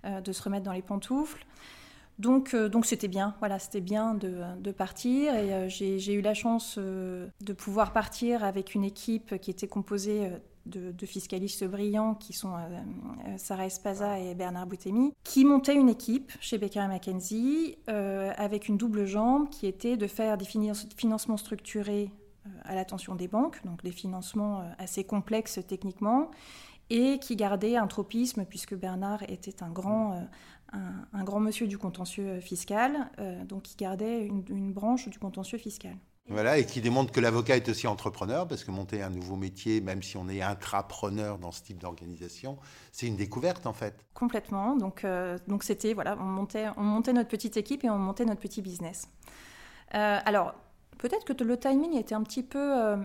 euh, 0.05 0.21
de 0.21 0.31
se 0.31 0.43
remettre 0.43 0.65
dans 0.65 0.71
les 0.71 0.83
pantoufles. 0.83 1.45
Donc 2.19 2.55
donc 2.55 2.85
c'était 2.85 3.07
bien, 3.07 3.33
voilà, 3.39 3.57
c'était 3.57 3.81
bien 3.81 4.13
de, 4.13 4.41
de, 4.61 4.71
partir 4.71 5.35
et 5.35 5.67
j'ai 5.67 6.13
eu 6.13 6.21
la 6.21 6.33
chance 6.33 6.77
de 6.77 7.53
pouvoir 7.57 7.91
partir 7.91 8.45
avec 8.45 8.73
une 8.73 8.85
équipe 8.85 9.37
qui 9.41 9.51
était 9.51 9.67
composée 9.67 10.31
de, 10.65 11.05
fiscalistes 11.05 11.63
brillants 11.65 12.15
qui 12.15 12.33
sont 12.33 12.53
euh, 12.53 12.59
euh, 13.27 13.37
Sarah 13.37 13.67
Espaza 13.67 14.19
et 14.19 14.33
Bernard 14.35 14.67
Boutemi, 14.67 15.13
qui 15.23 15.45
montaient 15.45 15.75
une 15.75 15.89
équipe 15.89 16.31
chez 16.39 16.57
Baker 16.57 16.87
McKenzie 16.87 17.77
euh, 17.89 18.31
avec 18.37 18.67
une 18.67 18.77
double 18.77 19.05
jambe 19.05 19.49
qui 19.49 19.67
était 19.67 19.97
de 19.97 20.07
faire 20.07 20.37
des 20.37 20.45
financements 20.45 21.37
structurés 21.37 22.11
à 22.63 22.75
l'attention 22.75 23.15
des 23.15 23.27
banques, 23.27 23.63
donc 23.65 23.83
des 23.83 23.91
financements 23.91 24.63
assez 24.77 25.03
complexes 25.03 25.59
techniquement, 25.67 26.29
et 26.91 27.17
qui 27.17 27.35
gardait 27.35 27.75
un 27.75 27.87
tropisme, 27.87 28.45
puisque 28.45 28.75
Bernard 28.75 29.23
était 29.23 29.63
un 29.63 29.71
grand, 29.71 30.27
un, 30.71 31.23
grand 31.23 31.39
monsieur 31.39 31.65
du 31.65 31.79
contentieux 31.79 32.39
fiscal, 32.41 33.09
donc 33.47 33.63
qui 33.63 33.75
gardait 33.75 34.27
une 34.27 34.73
branche 34.73 35.09
du 35.09 35.17
contentieux 35.17 35.57
fiscal. 35.57 35.95
Voilà, 36.27 36.57
et 36.57 36.65
qui 36.65 36.81
démontre 36.81 37.11
que 37.11 37.19
l'avocat 37.19 37.55
est 37.55 37.69
aussi 37.69 37.85
entrepreneur, 37.85 38.47
parce 38.47 38.63
que 38.63 38.71
monter 38.71 39.03
un 39.03 39.11
nouveau 39.11 39.35
métier, 39.35 39.79
même 39.79 40.01
si 40.01 40.17
on 40.17 40.27
est 40.27 40.41
intrapreneur 40.41 41.37
dans 41.37 41.51
ce 41.51 41.61
type 41.61 41.77
d'organisation, 41.77 42.57
c'est 42.91 43.05
une 43.05 43.15
découverte 43.15 43.67
en 43.67 43.73
fait. 43.73 43.93
Complètement. 44.15 44.75
Donc, 44.75 45.05
euh, 45.05 45.37
donc 45.47 45.63
c'était 45.63 45.93
voilà, 45.93 46.17
on 46.19 46.23
montait, 46.23 46.65
on 46.77 46.83
montait 46.83 47.13
notre 47.13 47.29
petite 47.29 47.57
équipe 47.57 47.83
et 47.83 47.91
on 47.91 47.99
montait 47.99 48.25
notre 48.25 48.41
petit 48.41 48.63
business. 48.63 49.07
Euh, 49.93 50.17
alors, 50.25 50.55
peut-être 50.97 51.25
que 51.25 51.43
le 51.43 51.57
timing 51.57 51.95
était 51.95 52.15
un 52.15 52.23
petit 52.23 52.41
peu 52.41 52.59
euh, 52.59 52.97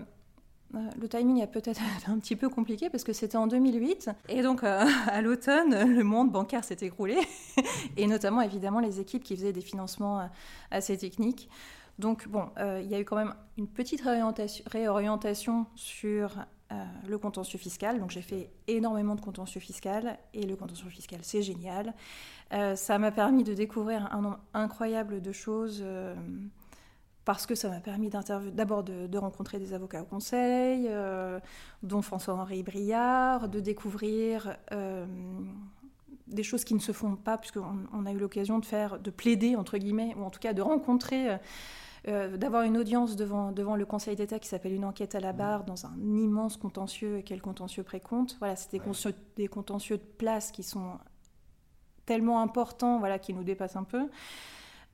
le 0.71 1.07
timing 1.07 1.43
a 1.43 1.47
peut-être 1.47 1.81
un 2.07 2.17
petit 2.17 2.35
peu 2.35 2.49
compliqué 2.49 2.89
parce 2.89 3.03
que 3.03 3.13
c'était 3.13 3.37
en 3.37 3.45
2008 3.45 4.09
et 4.29 4.41
donc 4.41 4.63
à 4.63 5.21
l'automne 5.21 5.93
le 5.93 6.03
monde 6.03 6.31
bancaire 6.31 6.63
s'est 6.63 6.77
écroulé 6.81 7.19
et 7.97 8.07
notamment 8.07 8.41
évidemment 8.41 8.79
les 8.79 8.99
équipes 8.99 9.23
qui 9.23 9.35
faisaient 9.35 9.53
des 9.53 9.61
financements 9.61 10.27
assez 10.71 10.97
techniques. 10.97 11.49
Donc 12.01 12.27
bon, 12.27 12.49
euh, 12.57 12.81
il 12.83 12.89
y 12.89 12.95
a 12.95 12.99
eu 12.99 13.05
quand 13.05 13.15
même 13.15 13.35
une 13.59 13.67
petite 13.67 14.01
réorientation, 14.01 15.67
sur 15.75 16.35
euh, 16.71 16.83
le 17.07 17.17
contentieux 17.19 17.59
fiscal. 17.59 17.99
Donc 17.99 18.09
j'ai 18.09 18.23
fait 18.23 18.49
énormément 18.67 19.13
de 19.13 19.21
contentieux 19.21 19.61
fiscal 19.61 20.17
et 20.33 20.47
le 20.47 20.55
contentieux 20.55 20.89
fiscal 20.89 21.19
c'est 21.21 21.43
génial. 21.43 21.93
Euh, 22.53 22.75
ça 22.75 22.97
m'a 22.97 23.11
permis 23.11 23.43
de 23.43 23.53
découvrir 23.53 24.11
un 24.11 24.21
nombre 24.21 24.39
incroyable 24.55 25.21
de 25.21 25.31
choses 25.31 25.85
parce 27.23 27.45
que 27.45 27.53
ça 27.53 27.69
m'a 27.69 27.81
permis 27.81 28.09
d'abord 28.09 28.83
de, 28.83 29.17
rencontrer 29.19 29.59
des 29.59 29.73
avocats 29.75 30.01
au 30.01 30.05
conseil, 30.05 30.89
dont 31.83 32.01
François-Henri 32.01 32.63
Briard, 32.63 33.47
de 33.47 33.59
découvrir 33.59 34.57
des 36.25 36.43
choses 36.43 36.63
qui 36.63 36.73
ne 36.73 36.79
se 36.79 36.93
font 36.93 37.15
pas, 37.15 37.37
puisqu'on 37.37 37.85
on 37.93 38.07
a 38.07 38.11
eu 38.11 38.17
l'occasion 38.17 38.57
de 38.57 38.65
faire, 38.65 38.99
de 38.99 39.11
plaider, 39.11 39.55
entre 39.55 39.77
guillemets, 39.77 40.15
ou 40.17 40.23
en 40.23 40.31
tout 40.31 40.39
cas 40.39 40.53
de 40.53 40.63
rencontrer 40.63 41.37
euh, 42.07 42.35
d'avoir 42.35 42.63
une 42.63 42.77
audience 42.77 43.15
devant, 43.15 43.51
devant 43.51 43.75
le 43.75 43.85
Conseil 43.85 44.15
d'État 44.15 44.39
qui 44.39 44.47
s'appelle 44.47 44.73
une 44.73 44.85
enquête 44.85 45.13
à 45.13 45.19
la 45.19 45.33
barre 45.33 45.65
dans 45.65 45.85
un 45.85 45.95
immense 45.99 46.57
contentieux 46.57 47.19
et 47.19 47.23
quel 47.23 47.41
contentieux 47.41 47.83
précompte. 47.83 48.37
Voilà, 48.39 48.55
c'est 48.55 48.71
des, 48.71 49.47
contentieux 49.47 49.97
de 49.97 50.03
place 50.17 50.51
qui 50.51 50.63
sont 50.63 50.97
tellement 52.07 52.41
importants, 52.41 52.97
voilà, 52.97 53.19
qui 53.19 53.33
nous 53.33 53.43
dépassent 53.43 53.75
un 53.75 53.83
peu. 53.83 54.09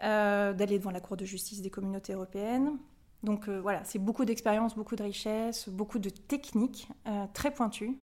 Euh, 0.04 0.54
d'aller 0.54 0.78
devant 0.78 0.92
la 0.92 1.00
Cour 1.00 1.18
de 1.18 1.26
justice 1.26 1.62
des 1.62 1.72
communautés 1.72 2.14
européennes. 2.14 2.78
Donc 3.24 3.48
euh, 3.48 3.60
voilà, 3.60 3.84
c'est 3.84 3.98
beaucoup 3.98 4.26
d'expérience, 4.26 4.76
beaucoup 4.76 4.96
de 4.96 5.02
richesse, 5.02 5.70
beaucoup 5.70 5.98
de 5.98 6.10
techniques 6.10 6.88
très 7.34 7.52
pointues. 7.52 7.98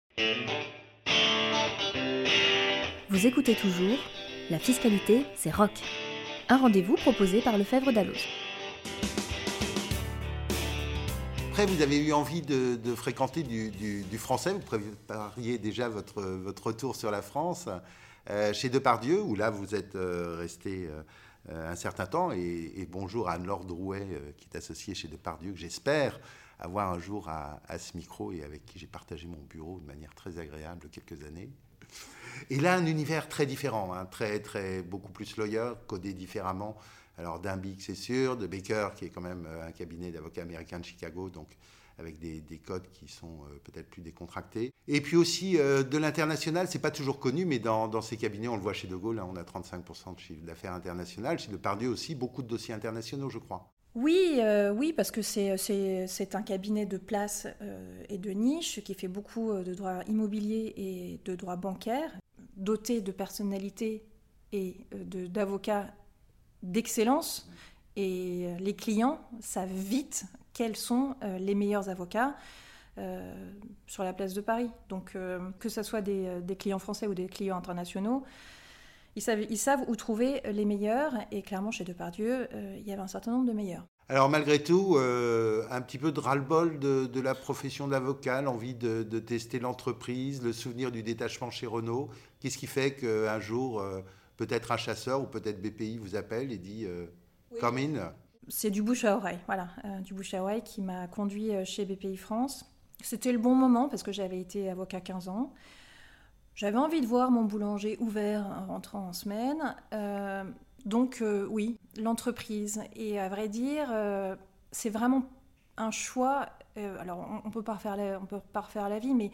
Vous 3.09 3.27
écoutez 3.27 3.53
toujours 3.53 3.99
La 4.49 4.57
fiscalité, 4.57 5.25
c'est 5.35 5.53
rock. 5.53 5.71
Un 6.49 6.57
rendez-vous 6.57 6.95
proposé 6.95 7.41
par 7.41 7.57
Lefebvre 7.57 7.91
Dalloz. 7.91 8.25
Après, 11.53 11.67
vous 11.67 11.83
avez 11.83 12.03
eu 12.03 12.13
envie 12.13 12.41
de, 12.41 12.95
fréquenter 12.95 13.43
du, 13.43 14.17
français. 14.17 14.53
Vous 14.53 14.59
prépariez 14.59 15.59
déjà 15.59 15.87
votre, 15.87 16.23
retour 16.63 16.95
sur 16.95 17.11
la 17.11 17.21
France 17.21 17.69
euh, 18.31 18.51
chez 18.53 18.69
Depardieu, 18.69 19.21
où 19.21 19.35
là, 19.35 19.51
vous 19.51 19.75
êtes 19.75 19.93
euh, 19.93 20.37
resté 20.39 20.89
euh, 20.89 21.71
un 21.71 21.75
certain 21.75 22.07
temps. 22.07 22.31
Et, 22.31 22.87
bonjour 22.89 23.29
à 23.29 23.33
Anne-Laure 23.33 23.65
Drouet, 23.65 24.07
qui 24.35 24.47
est 24.51 24.57
associée 24.57 24.95
chez 24.95 25.07
Depardieu, 25.07 25.51
que 25.51 25.59
j'espère 25.59 26.19
avoir 26.57 26.91
un 26.91 26.97
jour 26.97 27.29
à, 27.29 27.59
ce 27.77 27.95
micro 27.97 28.31
et 28.31 28.43
avec 28.43 28.65
qui 28.65 28.79
j'ai 28.79 28.87
partagé 28.87 29.27
mon 29.27 29.43
bureau 29.47 29.79
de 29.79 29.85
manière 29.85 30.15
très 30.15 30.39
agréable 30.39 30.89
quelques 30.89 31.23
années. 31.23 31.51
Et 32.49 32.59
là, 32.59 32.73
un 32.73 32.87
univers 32.87 33.29
très 33.29 33.45
différent, 33.45 33.93
hein, 33.93 34.05
très, 34.05 34.39
très, 34.39 34.81
beaucoup 34.81 35.11
plus 35.11 35.37
lawyer, 35.37 35.73
codé 35.85 36.13
différemment. 36.13 36.75
Alors 37.17 37.39
d'Imbic, 37.39 37.81
c'est 37.81 37.95
sûr, 37.95 38.37
de 38.37 38.47
Baker, 38.47 38.89
qui 38.95 39.05
est 39.05 39.09
quand 39.09 39.21
même 39.21 39.45
euh, 39.47 39.67
un 39.67 39.71
cabinet 39.71 40.11
d'avocats 40.11 40.41
américains 40.41 40.79
de 40.79 40.85
Chicago, 40.85 41.29
donc 41.29 41.57
avec 41.99 42.17
des, 42.17 42.41
codes 42.57 42.89
qui 42.91 43.07
sont 43.07 43.27
euh, 43.43 43.59
peut-être 43.63 43.87
plus 43.87 44.01
décontractés. 44.01 44.73
Et 44.87 44.99
puis 44.99 45.15
aussi 45.15 45.59
euh, 45.59 45.83
de 45.83 45.97
l'international, 45.99 46.67
c'est 46.67 46.79
pas 46.79 46.89
toujours 46.89 47.19
connu, 47.19 47.45
mais 47.45 47.59
dans, 47.59 48.01
ces 48.01 48.17
cabinets, 48.17 48.47
on 48.47 48.55
le 48.55 48.61
voit 48.63 48.73
chez 48.73 48.87
De 48.87 48.95
Gaulle, 48.95 49.19
hein, 49.19 49.29
on 49.31 49.35
a 49.35 49.43
35% 49.43 50.15
de 50.15 50.19
chiffre 50.19 50.43
d'affaires 50.43 50.73
international. 50.73 51.37
Chez 51.37 51.51
Depardieu 51.51 51.89
aussi, 51.89 52.15
beaucoup 52.15 52.41
de 52.41 52.47
dossiers 52.47 52.73
internationaux, 52.73 53.29
je 53.29 53.37
crois. 53.37 53.69
Oui, 53.93 54.41
oui, 54.75 54.91
parce 54.91 55.11
que 55.11 55.21
c'est 55.21 56.33
un 56.33 56.41
cabinet 56.41 56.87
de 56.87 56.97
place 56.97 57.45
et 58.09 58.17
de 58.17 58.31
niche 58.31 58.83
qui 58.83 58.95
fait 58.95 59.07
beaucoup 59.07 59.53
de 59.53 59.75
droits 59.75 60.03
immobiliers 60.07 60.73
et 60.75 61.19
de 61.23 61.35
droits 61.35 61.57
bancaires, 61.57 62.11
doté 62.57 63.01
de 63.01 63.11
personnalités 63.11 64.03
et 64.51 64.77
d'avocats 64.91 65.93
d'excellence. 66.63 67.49
Et 67.95 68.47
les 68.59 68.75
clients 68.75 69.19
savent 69.39 69.71
vite 69.71 70.25
quels 70.53 70.75
sont 70.75 71.15
les 71.39 71.53
meilleurs 71.53 71.89
avocats. 71.89 72.35
sur 73.85 74.03
la 74.03 74.13
place 74.13 74.33
de 74.33 74.41
Paris. 74.41 74.71
Donc, 74.89 75.15
que 75.59 75.69
ce 75.69 75.83
soit 75.83 76.01
des, 76.01 76.55
clients 76.57 76.79
français 76.79 77.05
ou 77.05 77.13
des 77.13 77.27
clients 77.27 77.57
internationaux, 77.57 78.23
ils 79.15 79.21
savent, 79.21 79.45
ils 79.47 79.59
savent 79.59 79.83
où 79.87 79.95
trouver 79.95 80.41
les 80.51 80.65
meilleurs. 80.65 81.13
Et 81.31 81.43
clairement, 81.43 81.69
chez 81.69 81.83
Depardieu, 81.83 82.47
il 82.77 82.87
y 82.87 82.91
avait 82.91 83.01
un 83.01 83.07
certain 83.07 83.31
nombre 83.31 83.45
de 83.45 83.53
meilleurs. 83.53 83.85
Alors 84.09 84.29
malgré 84.29 84.61
tout, 84.61 84.95
euh, 84.97 85.63
un 85.71 85.81
petit 85.81 85.97
peu 85.97 86.11
de 86.11 86.19
ras-le-bol 86.19 86.77
de, 86.77 87.19
la 87.21 87.33
profession 87.33 87.87
d'avocat, 87.87 88.41
l'envie 88.41 88.75
de, 88.75 89.03
tester 89.19 89.59
l'entreprise, 89.59 90.43
le 90.43 90.51
souvenir 90.51 90.91
du 90.91 91.03
détachement 91.03 91.49
chez 91.49 91.65
Renault. 91.65 92.09
Qu'est-ce 92.39 92.57
qui 92.57 92.67
fait 92.67 92.95
qu'un 92.95 93.39
jour, 93.39 93.79
euh, 93.79 94.01
peut-être 94.37 94.71
un 94.71 94.77
chasseur 94.77 95.21
ou 95.21 95.25
peut-être 95.25 95.61
BPI 95.61 95.97
vous 95.97 96.15
appelle 96.15 96.51
et 96.51 96.57
dit 96.57 96.85
euh, 96.85 97.07
Come 97.59 97.77
in 97.77 98.13
C'est 98.47 98.71
du 98.71 98.81
bouche 98.81 99.05
à 99.05 99.15
oreille, 99.15 99.39
voilà, 99.45 99.69
du 100.01 100.13
bouche 100.13 100.33
à 100.33 100.41
oreille 100.41 100.63
qui 100.63 100.81
m'a 100.81 101.07
conduit 101.07 101.51
chez 101.65 101.85
BPI 101.85 102.17
France. 102.17 102.65
C'était 103.01 103.31
le 103.31 103.37
bon 103.37 103.55
moment 103.55 103.89
parce 103.89 104.03
que 104.03 104.11
j'avais 104.11 104.39
été 104.39 104.69
avocat 104.69 105.01
15 105.01 105.29
ans. 105.29 105.53
J'avais 106.55 106.77
envie 106.77 107.01
de 107.01 107.07
voir 107.07 107.31
mon 107.31 107.43
boulanger 107.43 107.97
ouvert 107.99 108.45
en 108.45 108.67
rentrant 108.67 109.07
en 109.07 109.13
semaine. 109.13 109.75
Donc 110.85 111.19
euh, 111.21 111.47
oui, 111.49 111.77
l'entreprise. 111.97 112.81
Et 112.95 113.19
à 113.19 113.29
vrai 113.29 113.47
dire, 113.47 113.87
euh, 113.91 114.35
c'est 114.71 114.89
vraiment 114.89 115.23
un 115.77 115.91
choix. 115.91 116.49
Euh, 116.77 116.99
alors 116.99 117.41
on, 117.43 117.47
ne 117.47 117.53
peut 117.53 117.61
pas 117.61 117.75
refaire 117.75 117.95
la, 117.95 118.19
on 118.19 118.25
peut 118.25 118.41
pas 118.51 118.61
refaire 118.61 118.89
la 118.89 118.99
vie, 118.99 119.13
mais 119.13 119.31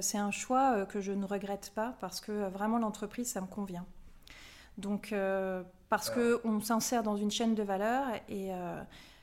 c'est 0.00 0.18
un 0.18 0.30
choix 0.30 0.86
que 0.86 1.00
je 1.00 1.10
ne 1.10 1.24
regrette 1.24 1.72
pas 1.74 1.96
parce 2.00 2.20
que 2.20 2.48
vraiment 2.50 2.78
l'entreprise, 2.78 3.28
ça 3.28 3.40
me 3.40 3.48
convient. 3.48 3.84
Donc 4.78 5.14
parce 5.88 6.10
que 6.10 6.40
on 6.44 6.60
s'insère 6.60 7.02
dans 7.02 7.16
une 7.16 7.30
chaîne 7.30 7.54
de 7.54 7.62
valeur 7.62 8.06
et 8.28 8.50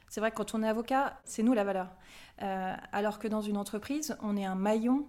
c'est 0.08 0.20
vrai 0.20 0.32
que 0.32 0.36
quand 0.36 0.54
on 0.54 0.64
est 0.64 0.68
avocat, 0.68 1.20
c'est 1.26 1.44
nous 1.44 1.54
la 1.54 1.64
valeur. 1.64 1.88
alors 2.40 3.20
que 3.20 3.28
dans 3.28 3.42
une 3.42 3.58
entreprise, 3.58 4.16
on 4.22 4.38
est 4.38 4.46
un 4.46 4.56
maillon 4.56 5.06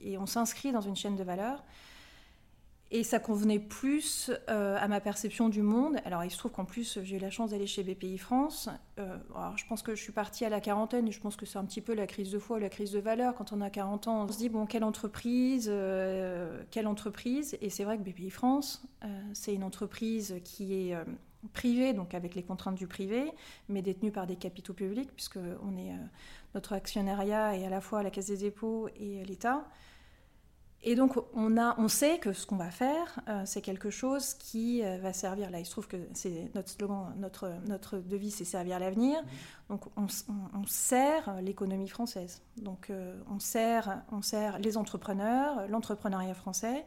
et 0.00 0.18
on 0.18 0.26
s'inscrit 0.26 0.72
dans 0.72 0.80
une 0.80 0.96
chaîne 0.96 1.16
de 1.16 1.24
valeur. 1.24 1.62
Et 2.94 3.02
ça 3.02 3.18
convenait 3.18 3.58
plus 3.58 4.30
euh, 4.48 4.78
à 4.78 4.86
ma 4.86 5.00
perception 5.00 5.48
du 5.48 5.62
monde. 5.62 5.96
Alors 6.04 6.22
il 6.22 6.30
se 6.30 6.38
trouve 6.38 6.52
qu'en 6.52 6.64
plus 6.64 7.00
j'ai 7.02 7.16
eu 7.16 7.18
la 7.18 7.28
chance 7.28 7.50
d'aller 7.50 7.66
chez 7.66 7.82
BPI 7.82 8.18
France. 8.18 8.68
Euh, 9.00 9.18
alors, 9.34 9.58
je 9.58 9.66
pense 9.66 9.82
que 9.82 9.96
je 9.96 10.00
suis 10.00 10.12
partie 10.12 10.44
à 10.44 10.48
la 10.48 10.60
quarantaine 10.60 11.08
et 11.08 11.10
je 11.10 11.20
pense 11.20 11.34
que 11.34 11.44
c'est 11.44 11.58
un 11.58 11.64
petit 11.64 11.80
peu 11.80 11.92
la 11.92 12.06
crise 12.06 12.30
de 12.30 12.38
foi, 12.38 12.60
la 12.60 12.68
crise 12.68 12.92
de 12.92 13.00
valeur. 13.00 13.34
Quand 13.34 13.52
on 13.52 13.60
a 13.62 13.68
40 13.68 14.06
ans, 14.06 14.22
on 14.22 14.28
se 14.30 14.38
dit 14.38 14.48
bon 14.48 14.64
quelle 14.66 14.84
entreprise, 14.84 15.66
euh, 15.68 16.62
quelle 16.70 16.86
entreprise? 16.86 17.58
Et 17.60 17.68
c'est 17.68 17.82
vrai 17.82 17.98
que 17.98 18.08
BPI 18.08 18.30
France, 18.30 18.86
c'est 19.32 19.52
une 19.52 19.64
entreprise 19.64 20.36
qui 20.44 20.74
est 20.74 20.96
privée, 21.52 21.94
donc 21.94 22.14
avec 22.14 22.36
les 22.36 22.44
contraintes 22.44 22.76
du 22.76 22.86
privé, 22.86 23.32
mais 23.68 23.82
détenue 23.82 24.12
par 24.12 24.28
des 24.28 24.36
capitaux 24.36 24.72
publics 24.72 25.10
puisque 25.12 25.40
on 25.64 25.76
est 25.76 25.92
notre 26.54 26.74
actionnariat 26.74 27.56
est 27.56 27.66
à 27.66 27.70
la 27.70 27.80
fois 27.80 28.04
la 28.04 28.10
Caisse 28.10 28.28
des 28.28 28.36
dépôts 28.36 28.88
et 29.00 29.24
l'État. 29.24 29.66
Et 30.86 30.96
donc, 30.96 31.16
on, 31.32 31.56
a, 31.56 31.74
on 31.80 31.88
sait 31.88 32.18
que 32.18 32.34
ce 32.34 32.44
qu'on 32.44 32.56
va 32.56 32.70
faire, 32.70 33.18
euh, 33.28 33.42
c'est 33.46 33.62
quelque 33.62 33.88
chose 33.88 34.34
qui 34.34 34.84
euh, 34.84 34.98
va 34.98 35.14
servir. 35.14 35.50
Là, 35.50 35.58
il 35.58 35.64
se 35.64 35.70
trouve 35.70 35.88
que 35.88 35.96
c'est 36.12 36.50
notre 36.54 36.68
slogan, 36.68 37.14
notre, 37.16 37.50
notre 37.66 37.96
devise, 37.96 38.34
c'est 38.34 38.44
servir 38.44 38.78
l'avenir. 38.78 39.18
Mmh. 39.22 39.26
Donc, 39.70 39.84
on, 39.96 40.66
sert 40.66 41.40
l'économie 41.40 41.88
française. 41.88 42.42
Donc, 42.58 42.90
euh, 42.90 43.18
on, 43.30 43.38
sert, 43.38 44.02
on 44.12 44.20
sert 44.20 44.58
les 44.58 44.76
entrepreneurs, 44.76 45.66
l'entrepreneuriat 45.68 46.34
français. 46.34 46.84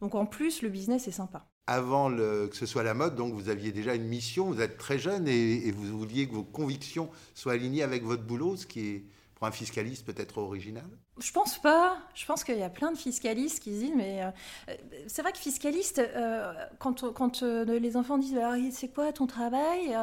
Donc, 0.00 0.16
en 0.16 0.26
plus, 0.26 0.60
le 0.62 0.68
business 0.68 1.06
est 1.06 1.12
sympa. 1.12 1.46
Avant 1.68 2.08
le, 2.08 2.48
que 2.48 2.56
ce 2.56 2.66
soit 2.66 2.82
la 2.82 2.94
mode, 2.94 3.14
donc 3.14 3.32
vous 3.32 3.48
aviez 3.48 3.70
déjà 3.70 3.94
une 3.94 4.08
mission, 4.08 4.46
vous 4.50 4.60
êtes 4.60 4.76
très 4.76 4.98
jeune 4.98 5.28
et, 5.28 5.68
et 5.68 5.70
vous 5.70 5.96
vouliez 5.96 6.28
que 6.28 6.34
vos 6.34 6.42
convictions 6.42 7.08
soient 7.32 7.52
alignées 7.52 7.84
avec 7.84 8.02
votre 8.02 8.24
boulot, 8.24 8.56
ce 8.56 8.66
qui 8.66 8.80
est 8.80 9.04
pour 9.36 9.46
un 9.46 9.52
fiscaliste 9.52 10.04
peut-être 10.04 10.38
original? 10.38 10.84
Je 11.18 11.30
pense 11.30 11.58
pas. 11.58 11.96
Je 12.14 12.26
pense 12.26 12.42
qu'il 12.42 12.58
y 12.58 12.62
a 12.62 12.70
plein 12.70 12.90
de 12.90 12.98
fiscalistes 12.98 13.62
qui 13.62 13.70
disent, 13.70 13.92
mais 13.94 14.24
euh, 14.24 14.74
c'est 15.06 15.22
vrai 15.22 15.32
que 15.32 15.38
fiscaliste, 15.38 16.00
euh, 16.00 16.52
quand, 16.78 17.42
euh, 17.42 17.78
les 17.78 17.96
enfants 17.96 18.18
disent, 18.18 18.38
c'est 18.72 18.88
quoi 18.88 19.12
ton 19.12 19.26
travail? 19.26 19.96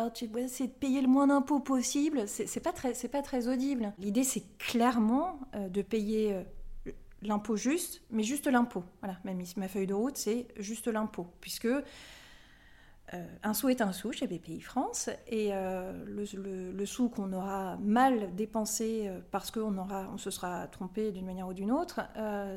C'est 0.48 0.68
de 0.68 0.72
payer 0.72 1.02
le 1.02 1.08
moins 1.08 1.28
d'impôts 1.28 1.60
possible. 1.60 2.28
C'est 2.28 2.64
pas 2.64 2.72
très, 2.72 2.94
pas 3.10 3.22
très 3.22 3.48
audible. 3.48 3.94
L'idée, 4.00 4.24
c'est 4.24 4.44
clairement 4.58 5.40
de 5.54 5.82
payer 5.82 6.38
l'impôt 7.22 7.58
juste, 7.58 8.02
mais 8.10 8.24
juste 8.24 8.48
l'impôt. 8.48 8.84
Voilà, 9.02 9.18
même 9.26 9.42
ma 9.58 9.68
feuille 9.68 9.88
de 9.88 9.94
route, 9.94 10.18
c'est 10.18 10.48
juste 10.58 10.88
l'impôt, 10.88 11.28
puisque 11.42 11.68
euh, 13.14 13.26
un 13.44 13.54
sou 13.54 13.68
est 13.70 13.82
un 13.82 13.92
sou 13.92 14.14
chez 14.14 14.26
BPI 14.26 14.62
France 14.62 15.10
et 15.28 15.50
euh, 15.52 15.92
le, 16.06 16.86
sou 16.86 17.10
qu'on 17.10 17.34
aura 17.34 17.78
mal 17.78 18.34
dépensé 18.36 19.08
euh, 19.08 19.20
parce 19.32 19.52
qu'on 19.52 19.78
on 19.78 20.18
se 20.18 20.32
sera 20.32 20.68
trompé 20.68 21.12
d'une 21.12 21.26
manière 21.26 21.48
ou 21.48 21.54
d'une 21.54 21.72
autre, 21.72 22.02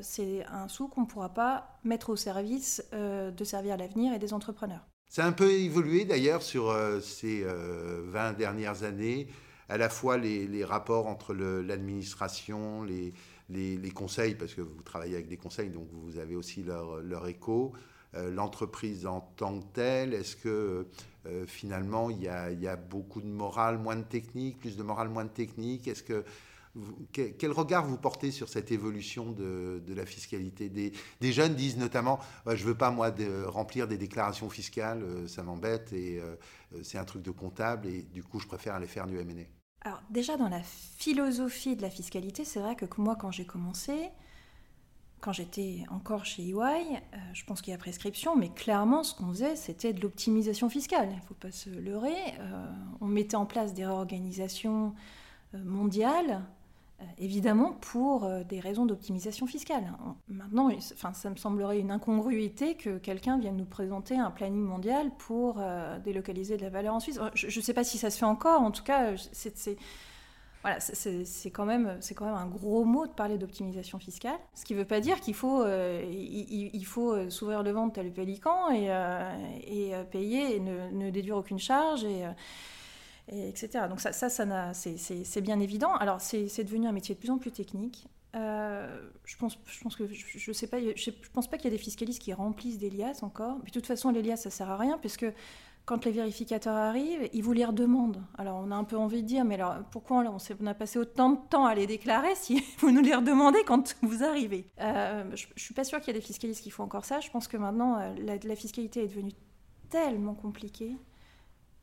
c'est 0.02 0.44
un 0.46 0.68
sou 0.68 0.88
qu'on 0.88 1.02
ne 1.02 1.06
pourra 1.06 1.30
pas 1.30 1.78
mettre 1.84 2.10
au 2.10 2.16
service 2.16 2.84
de 2.92 3.44
servir 3.44 3.76
l'avenir 3.76 4.12
et 4.12 4.18
des 4.18 4.32
entrepreneurs. 4.32 4.86
Ça 5.08 5.24
a 5.24 5.28
un 5.28 5.32
peu 5.32 5.50
évolué 5.50 6.04
d'ailleurs 6.04 6.42
sur 6.42 6.74
ces 7.00 7.44
20 7.44 8.32
dernières 8.34 8.82
années, 8.82 9.28
à 9.68 9.76
la 9.76 9.88
fois 9.88 10.16
les, 10.18 10.64
rapports 10.64 11.06
entre 11.06 11.34
l'administration, 11.34 12.82
les, 12.82 13.92
conseils, 13.94 14.34
parce 14.34 14.54
que 14.54 14.60
vous 14.60 14.82
travaillez 14.82 15.14
avec 15.14 15.28
des 15.28 15.36
conseils, 15.36 15.70
donc 15.70 15.88
vous 15.92 16.18
avez 16.18 16.36
aussi 16.36 16.64
leur 16.64 17.26
écho. 17.26 17.72
Euh, 18.16 18.30
l'entreprise 18.30 19.06
en 19.06 19.20
tant 19.20 19.58
que 19.58 19.64
telle 19.72 20.14
Est-ce 20.14 20.36
que 20.36 20.86
euh, 21.26 21.46
finalement 21.46 22.10
il 22.10 22.22
y, 22.22 22.28
a, 22.28 22.76
beaucoup 22.76 23.20
de 23.20 23.26
morale, 23.26 23.78
moins 23.78 23.96
de 23.96 24.02
technique, 24.02 24.60
plus 24.60 24.76
de 24.76 24.82
morale, 24.84 25.08
moins 25.08 25.24
de 25.24 25.30
technique? 25.30 25.88
Est-ce 25.88 26.04
que 26.04 26.24
quel 27.12 27.52
regard 27.52 27.86
vous 27.86 27.96
portez 27.96 28.32
sur 28.32 28.48
cette 28.48 28.72
évolution 28.72 29.30
de, 29.30 29.80
la 29.88 30.06
fiscalité? 30.06 30.68
Des, 30.68 31.32
jeunes 31.32 31.54
disent 31.54 31.76
notamment 31.76 32.20
Je 32.46 32.52
ne 32.52 32.68
veux 32.68 32.74
pas, 32.74 32.90
moi, 32.90 33.10
de, 33.10 33.44
remplir 33.44 33.88
des 33.88 33.96
déclarations 33.96 34.50
fiscales, 34.50 35.02
euh, 35.02 35.26
ça 35.26 35.42
m'embête 35.42 35.92
et 35.92 36.20
c'est 36.82 36.98
un 36.98 37.04
truc 37.04 37.22
de 37.22 37.30
comptable 37.30 37.86
et 37.88 38.02
du 38.02 38.22
coup, 38.22 38.38
je 38.38 38.46
préfère 38.46 38.74
aller 38.74 38.86
faire 38.86 39.06
du 39.06 39.16
MNE. 39.16 39.46
Alors, 39.82 40.02
déjà, 40.10 40.36
dans 40.36 40.48
la 40.48 40.62
philosophie 40.62 41.76
de 41.76 41.82
la 41.82 41.90
fiscalité, 41.90 42.44
c'est 42.44 42.60
vrai 42.60 42.76
que 42.76 42.86
moi, 42.98 43.16
quand 43.16 43.30
j'ai 43.30 43.44
commencé, 43.44 44.10
quand 45.24 45.32
j'étais 45.32 45.84
encore 45.90 46.26
chez 46.26 46.42
EY, 46.42 46.52
euh, 46.52 47.16
je 47.32 47.44
pense 47.46 47.62
qu'il 47.62 47.70
y 47.70 47.74
a 47.74 47.78
prescription, 47.78 48.36
mais 48.36 48.50
clairement, 48.50 49.02
ce 49.02 49.14
qu'on 49.14 49.28
faisait, 49.28 49.56
c'était 49.56 49.94
de 49.94 50.02
l'optimisation 50.02 50.68
fiscale. 50.68 51.08
Il 51.12 51.16
ne 51.16 51.22
faut 51.22 51.34
pas 51.34 51.50
se 51.50 51.70
leurrer. 51.70 52.12
Euh, 52.40 52.66
on 53.00 53.06
mettait 53.06 53.36
en 53.36 53.46
place 53.46 53.72
des 53.72 53.86
réorganisations 53.86 54.94
euh, 55.54 55.64
mondiales, 55.64 56.42
évidemment, 57.18 57.72
pour 57.72 58.28
des 58.48 58.60
raisons 58.60 58.86
d'optimisation 58.86 59.46
fiscale. 59.46 59.92
Maintenant, 60.28 60.70
enfin, 60.92 61.12
ça 61.12 61.28
me 61.28 61.36
semblerait 61.36 61.78
une 61.78 61.90
incongruité 61.90 62.76
que 62.76 62.98
quelqu'un 62.98 63.38
vienne 63.38 63.56
nous 63.56 63.64
présenter 63.64 64.16
un 64.16 64.30
planning 64.30 64.62
mondial 64.62 65.10
pour 65.18 65.60
délocaliser 66.02 66.56
de 66.56 66.62
la 66.62 66.70
valeur 66.70 66.94
en 66.94 67.00
Suisse. 67.00 67.20
Je 67.34 67.46
ne 67.46 67.62
sais 67.62 67.74
pas 67.74 67.84
si 67.84 67.98
ça 67.98 68.10
se 68.10 68.18
fait 68.18 68.24
encore. 68.24 68.62
En 68.62 68.70
tout 68.70 68.84
cas, 68.84 69.16
c'est 69.32 69.76
voilà, 70.64 70.80
c'est 70.80 71.50
quand, 71.50 71.66
même, 71.66 71.98
quand 72.16 72.24
même 72.24 72.34
un 72.34 72.46
gros 72.46 72.86
mot 72.86 73.06
de 73.06 73.12
parler 73.12 73.36
d'optimisation 73.36 73.98
fiscale. 73.98 74.38
Ce 74.54 74.64
qui 74.64 74.72
ne 74.72 74.78
veut 74.78 74.86
pas 74.86 75.00
dire 75.00 75.20
qu'il 75.20 75.34
faut, 75.34 75.62
euh, 75.62 76.02
il, 76.10 76.86
faut 76.86 77.12
euh, 77.12 77.28
s'ouvrir 77.28 77.62
le 77.62 77.70
ventre 77.70 77.92
tel 77.92 78.06
le 78.06 78.12
pélican 78.12 78.70
et, 78.70 78.86
euh, 78.88 80.04
payer 80.04 80.56
et 80.56 80.60
ne, 80.60 81.10
déduire 81.10 81.36
aucune 81.36 81.58
charge. 81.58 82.04
Et, 82.04 82.24
etc. 83.28 83.88
Donc 83.90 84.00
ça, 84.00 84.12
ça, 84.12 84.30
c'est 84.72 85.40
bien 85.42 85.60
évident. 85.60 85.92
Alors 85.96 86.22
c'est 86.22 86.64
devenu 86.64 86.86
un 86.86 86.92
métier 86.92 87.14
de 87.14 87.20
plus 87.20 87.30
en 87.30 87.36
plus 87.36 87.52
technique. 87.52 88.08
je 88.32 89.36
pense, 89.38 89.58
je 89.66 89.80
pense 89.82 89.96
que 89.96 90.06
je, 90.10 90.52
sais 90.52 90.66
pas, 90.66 90.78
je, 90.80 91.10
pense 91.34 91.46
pas 91.46 91.58
qu'il 91.58 91.66
y 91.70 91.74
a 91.74 91.76
des 91.76 91.82
fiscalistes 91.82 92.22
qui 92.22 92.32
remplissent 92.32 92.78
des 92.78 92.88
liasses 92.88 93.22
encore. 93.22 93.58
Mais 93.58 93.66
de 93.66 93.70
toute 93.70 93.86
façon, 93.86 94.08
les 94.08 94.22
liasses, 94.22 94.44
ça 94.44 94.50
sert 94.50 94.70
à 94.70 94.78
rien 94.78 94.96
puisque 94.96 95.26
quand 95.84 96.06
les 96.06 96.12
vérificateurs 96.12 96.76
arrivent, 96.76 97.28
ils 97.32 97.42
vous 97.42 97.52
les 97.52 97.64
redemandent. 97.64 98.22
Alors 98.38 98.62
on 98.64 98.70
a 98.70 98.74
un 98.74 98.84
peu 98.84 98.96
envie 98.96 99.22
de 99.22 99.28
dire, 99.28 99.44
mais 99.44 99.56
alors 99.56 99.76
pourquoi 99.90 100.18
on, 100.18 100.66
a 100.66 100.74
passé 100.74 100.98
autant 100.98 101.30
de 101.30 101.38
temps 101.50 101.66
à 101.66 101.74
les 101.74 101.86
déclarer 101.86 102.34
si 102.34 102.64
vous 102.78 102.90
nous 102.90 103.02
les 103.02 103.14
redemandez 103.14 103.62
quand 103.66 103.94
vous 104.02 104.24
arrivez? 104.24 104.66
Euh, 104.80 105.24
Je 105.34 105.46
ne 105.46 105.60
suis 105.60 105.74
pas 105.74 105.84
sûre 105.84 106.00
qu'il 106.00 106.14
y 106.14 106.16
ait 106.16 106.20
des 106.20 106.26
fiscalistes 106.26 106.62
qui 106.62 106.70
font 106.70 106.84
encore 106.84 107.04
ça. 107.04 107.20
Je 107.20 107.30
pense 107.30 107.48
que 107.48 107.58
maintenant, 107.58 107.98
euh, 107.98 108.38
la, 108.42 108.56
fiscalité 108.56 109.04
est 109.04 109.08
devenue 109.08 109.32
tellement 109.90 110.34
compliquée, 110.34 110.96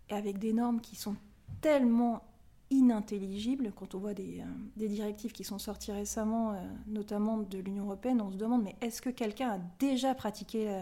et 0.09 0.13
avec 0.13 0.39
des 0.39 0.53
normes 0.53 0.81
qui 0.81 0.95
sont 0.95 1.15
tellement 1.61 2.23
inintelligibles. 2.71 3.71
Quand 3.75 3.93
on 3.93 3.99
voit 3.99 4.15
des, 4.15 4.41
euh, 4.41 4.87
directives 4.87 5.31
qui 5.31 5.43
sont 5.43 5.59
sorties 5.59 5.91
récemment, 5.91 6.55
notamment 6.87 7.37
de 7.37 7.59
l'Union 7.59 7.85
européenne, 7.85 8.19
on 8.19 8.31
se 8.31 8.37
demande, 8.37 8.63
mais 8.63 8.75
est-ce 8.81 9.01
que 9.01 9.11
quelqu'un 9.11 9.51
a 9.51 9.59
déjà 9.77 10.15
pratiqué 10.15 10.81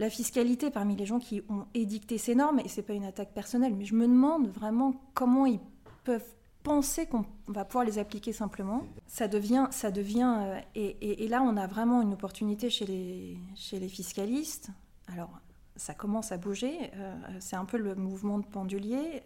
la 0.00 0.08
fiscalité 0.08 0.70
parmi 0.70 0.96
les 0.96 1.04
gens 1.04 1.18
qui 1.18 1.42
ont 1.50 1.66
édicté 1.74 2.16
ces 2.16 2.34
normes, 2.34 2.58
et 2.60 2.68
c'est 2.68 2.82
pas 2.82 2.94
une 2.94 3.04
attaque 3.04 3.34
personnelle, 3.34 3.74
mais 3.76 3.84
je 3.84 3.94
me 3.94 4.08
demande 4.08 4.48
vraiment 4.48 4.94
comment 5.12 5.44
ils 5.44 5.60
peuvent 6.04 6.34
penser 6.62 7.04
qu'on 7.04 7.26
va 7.48 7.66
pouvoir 7.66 7.84
les 7.84 7.98
appliquer 7.98 8.32
simplement. 8.32 8.82
Ça 9.06 9.28
devient, 9.28 9.66
ça 9.70 9.90
devient, 9.90 10.36
euh, 10.38 10.60
et, 10.74 11.28
là 11.28 11.42
on 11.42 11.54
a 11.58 11.66
vraiment 11.66 12.00
une 12.00 12.14
opportunité 12.14 12.70
chez 12.70 12.86
les, 12.86 13.36
chez 13.54 13.78
les 13.78 13.88
fiscalistes. 13.88 14.70
Alors 15.06 15.38
ça 15.76 15.92
commence 15.92 16.32
à 16.32 16.38
bouger. 16.38 16.90
c'est 17.38 17.56
un 17.56 17.64
peu 17.66 17.76
le 17.76 17.94
mouvement 17.94 18.38
de 18.38 18.46
pendulier 18.46 19.22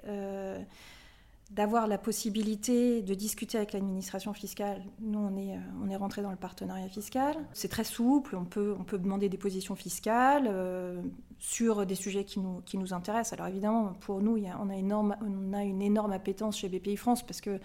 d'avoir 1.51 1.87
la 1.87 1.99
possibilité 1.99 3.03
de 3.03 3.15
discuter 3.15 3.59
avec 3.59 3.73
l'administration 3.73 4.33
fiscale. 4.33 4.83
Nous, 5.01 5.19
on 5.19 5.37
est, 5.37 5.57
euh, 5.57 5.61
on 5.83 5.91
est 5.91 5.97
rentré 5.97 6.23
dans 6.23 6.31
le 6.31 6.37
partenariat 6.37 6.89
fiscal. 6.89 7.37
C'est 7.53 7.69
très 7.69 7.85
souple, 7.85 8.37
on 8.37 8.45
peut, 8.45 8.75
on 8.79 8.85
peut 8.85 8.99
demander 8.99 9.29
des 9.29 9.37
positions 9.37 9.77
fiscales 9.77 10.49
euh, 10.49 11.01
sur 11.39 11.87
des 11.87 11.95
sujets 11.95 12.25
qui 12.25 12.41
nous, 12.41 12.63
qui 12.63 12.79
nous 12.79 12.93
intéressent. 12.93 13.35
Alors 13.35 13.47
évidemment, 13.47 13.93
pour 14.01 14.21
nous, 14.21 14.43
on, 14.61 14.71
a 14.71 14.77
énorme, 14.77 15.17
on 15.23 15.53
a 15.53 15.63
une 15.63 15.83
énorme 15.83 16.13
appétence 16.13 16.59
chez 16.59 16.69
BPI 16.69 16.97
France 16.97 17.25
parce 17.25 17.41
que 17.41 17.61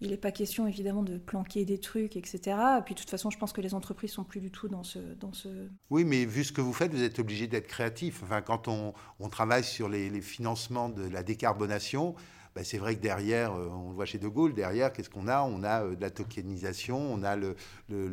il 0.00 0.10
n'est 0.10 0.16
pas 0.16 0.30
question 0.30 0.66
évidemment 0.66 1.02
de 1.02 1.16
planquer 1.16 1.64
des 1.64 1.78
trucs, 1.78 2.16
etc. 2.16 2.58
Et 2.78 2.82
puis 2.84 2.94
de 2.94 3.00
toute 3.00 3.08
façon, 3.08 3.30
je 3.30 3.38
pense 3.38 3.52
que 3.52 3.62
les 3.62 3.72
entreprises 3.72 4.12
sont 4.12 4.24
plus 4.24 4.40
du 4.40 4.50
tout 4.50 4.68
dans 4.68 4.82
ce... 4.82 4.98
Dans 4.98 5.32
ce... 5.32 5.48
Oui, 5.88 6.04
mais 6.04 6.26
vu 6.26 6.44
ce 6.44 6.52
que 6.52 6.60
vous 6.60 6.74
faites, 6.74 6.92
vous 6.92 7.02
êtes 7.02 7.18
obligé 7.18 7.46
d'être 7.46 7.66
créatif. 7.66 8.22
Enfin, 8.22 8.42
quand 8.42 8.68
on, 8.68 8.92
on 9.20 9.28
travaille 9.28 9.64
sur 9.64 9.88
les, 9.88 10.20
financements 10.20 10.90
de 10.90 11.08
la 11.08 11.22
décarbonation, 11.22 12.14
bah, 12.56 12.64
c'est 12.64 12.78
vrai 12.78 12.96
que 12.96 13.02
derrière, 13.02 13.52
euh, 13.52 13.68
on 13.70 13.90
le 13.90 13.94
voit 13.94 14.06
chez 14.06 14.16
De 14.16 14.28
Gaulle, 14.28 14.54
derrière, 14.54 14.90
qu'est-ce 14.90 15.10
qu'on 15.10 15.28
a? 15.28 15.42
On 15.42 15.62
a 15.62 15.84
euh, 15.84 15.94
de 15.94 16.00
la 16.00 16.08
tokenisation, 16.08 16.96
on 16.96 17.22
a 17.22 17.36
le, 17.36 17.54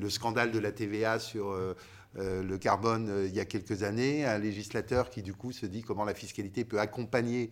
scandale 0.10 0.52
de 0.52 0.60
la 0.60 0.74
TVA 0.74 1.18
sur 1.18 1.52
euh, 1.52 1.74
le 2.18 2.58
carbone 2.58 3.24
il 3.26 3.34
y 3.34 3.40
a 3.40 3.46
quelques 3.46 3.84
années, 3.84 4.26
un 4.26 4.38
législateur 4.38 5.10
qui 5.10 5.24
du 5.24 5.34
coup 5.34 5.54
se 5.54 5.66
dit 5.66 5.82
comment 5.82 6.04
la 6.04 6.14
fiscalité 6.14 6.66
peut 6.66 6.82
accompagner 6.82 7.52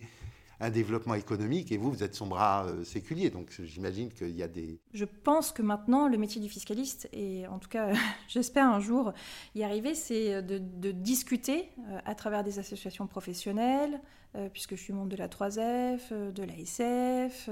un 0.62 0.70
développement 0.70 1.14
économique 1.14 1.72
et 1.72 1.76
vous, 1.76 1.90
vous 1.90 2.02
êtes 2.02 2.14
son 2.14 2.26
bras 2.26 2.66
séculier. 2.84 3.30
Donc 3.30 3.50
j'imagine 3.62 4.10
qu'il 4.10 4.30
y 4.30 4.42
a 4.42 4.48
des... 4.48 4.80
Je 4.94 5.04
pense 5.04 5.52
que 5.52 5.60
maintenant, 5.60 6.08
le 6.08 6.16
métier 6.16 6.40
du 6.40 6.48
fiscaliste, 6.48 7.08
et 7.12 7.46
en 7.48 7.58
tout 7.58 7.68
cas 7.68 7.92
j'espère 8.28 8.66
un 8.66 8.80
jour 8.80 9.12
y 9.54 9.64
arriver, 9.64 9.94
c'est 9.94 10.40
de, 10.42 10.90
discuter 10.92 11.68
à 12.04 12.14
travers 12.14 12.44
des 12.44 12.58
associations 12.58 13.06
professionnelles, 13.06 14.00
euh, 14.34 14.48
puisque 14.48 14.76
je 14.76 14.82
suis 14.82 14.92
membre 14.94 15.10
de 15.10 15.16
la 15.16 15.28
3F, 15.28 16.00
euh, 16.12 16.30
de 16.30 16.42
l'ASF. 16.42 17.50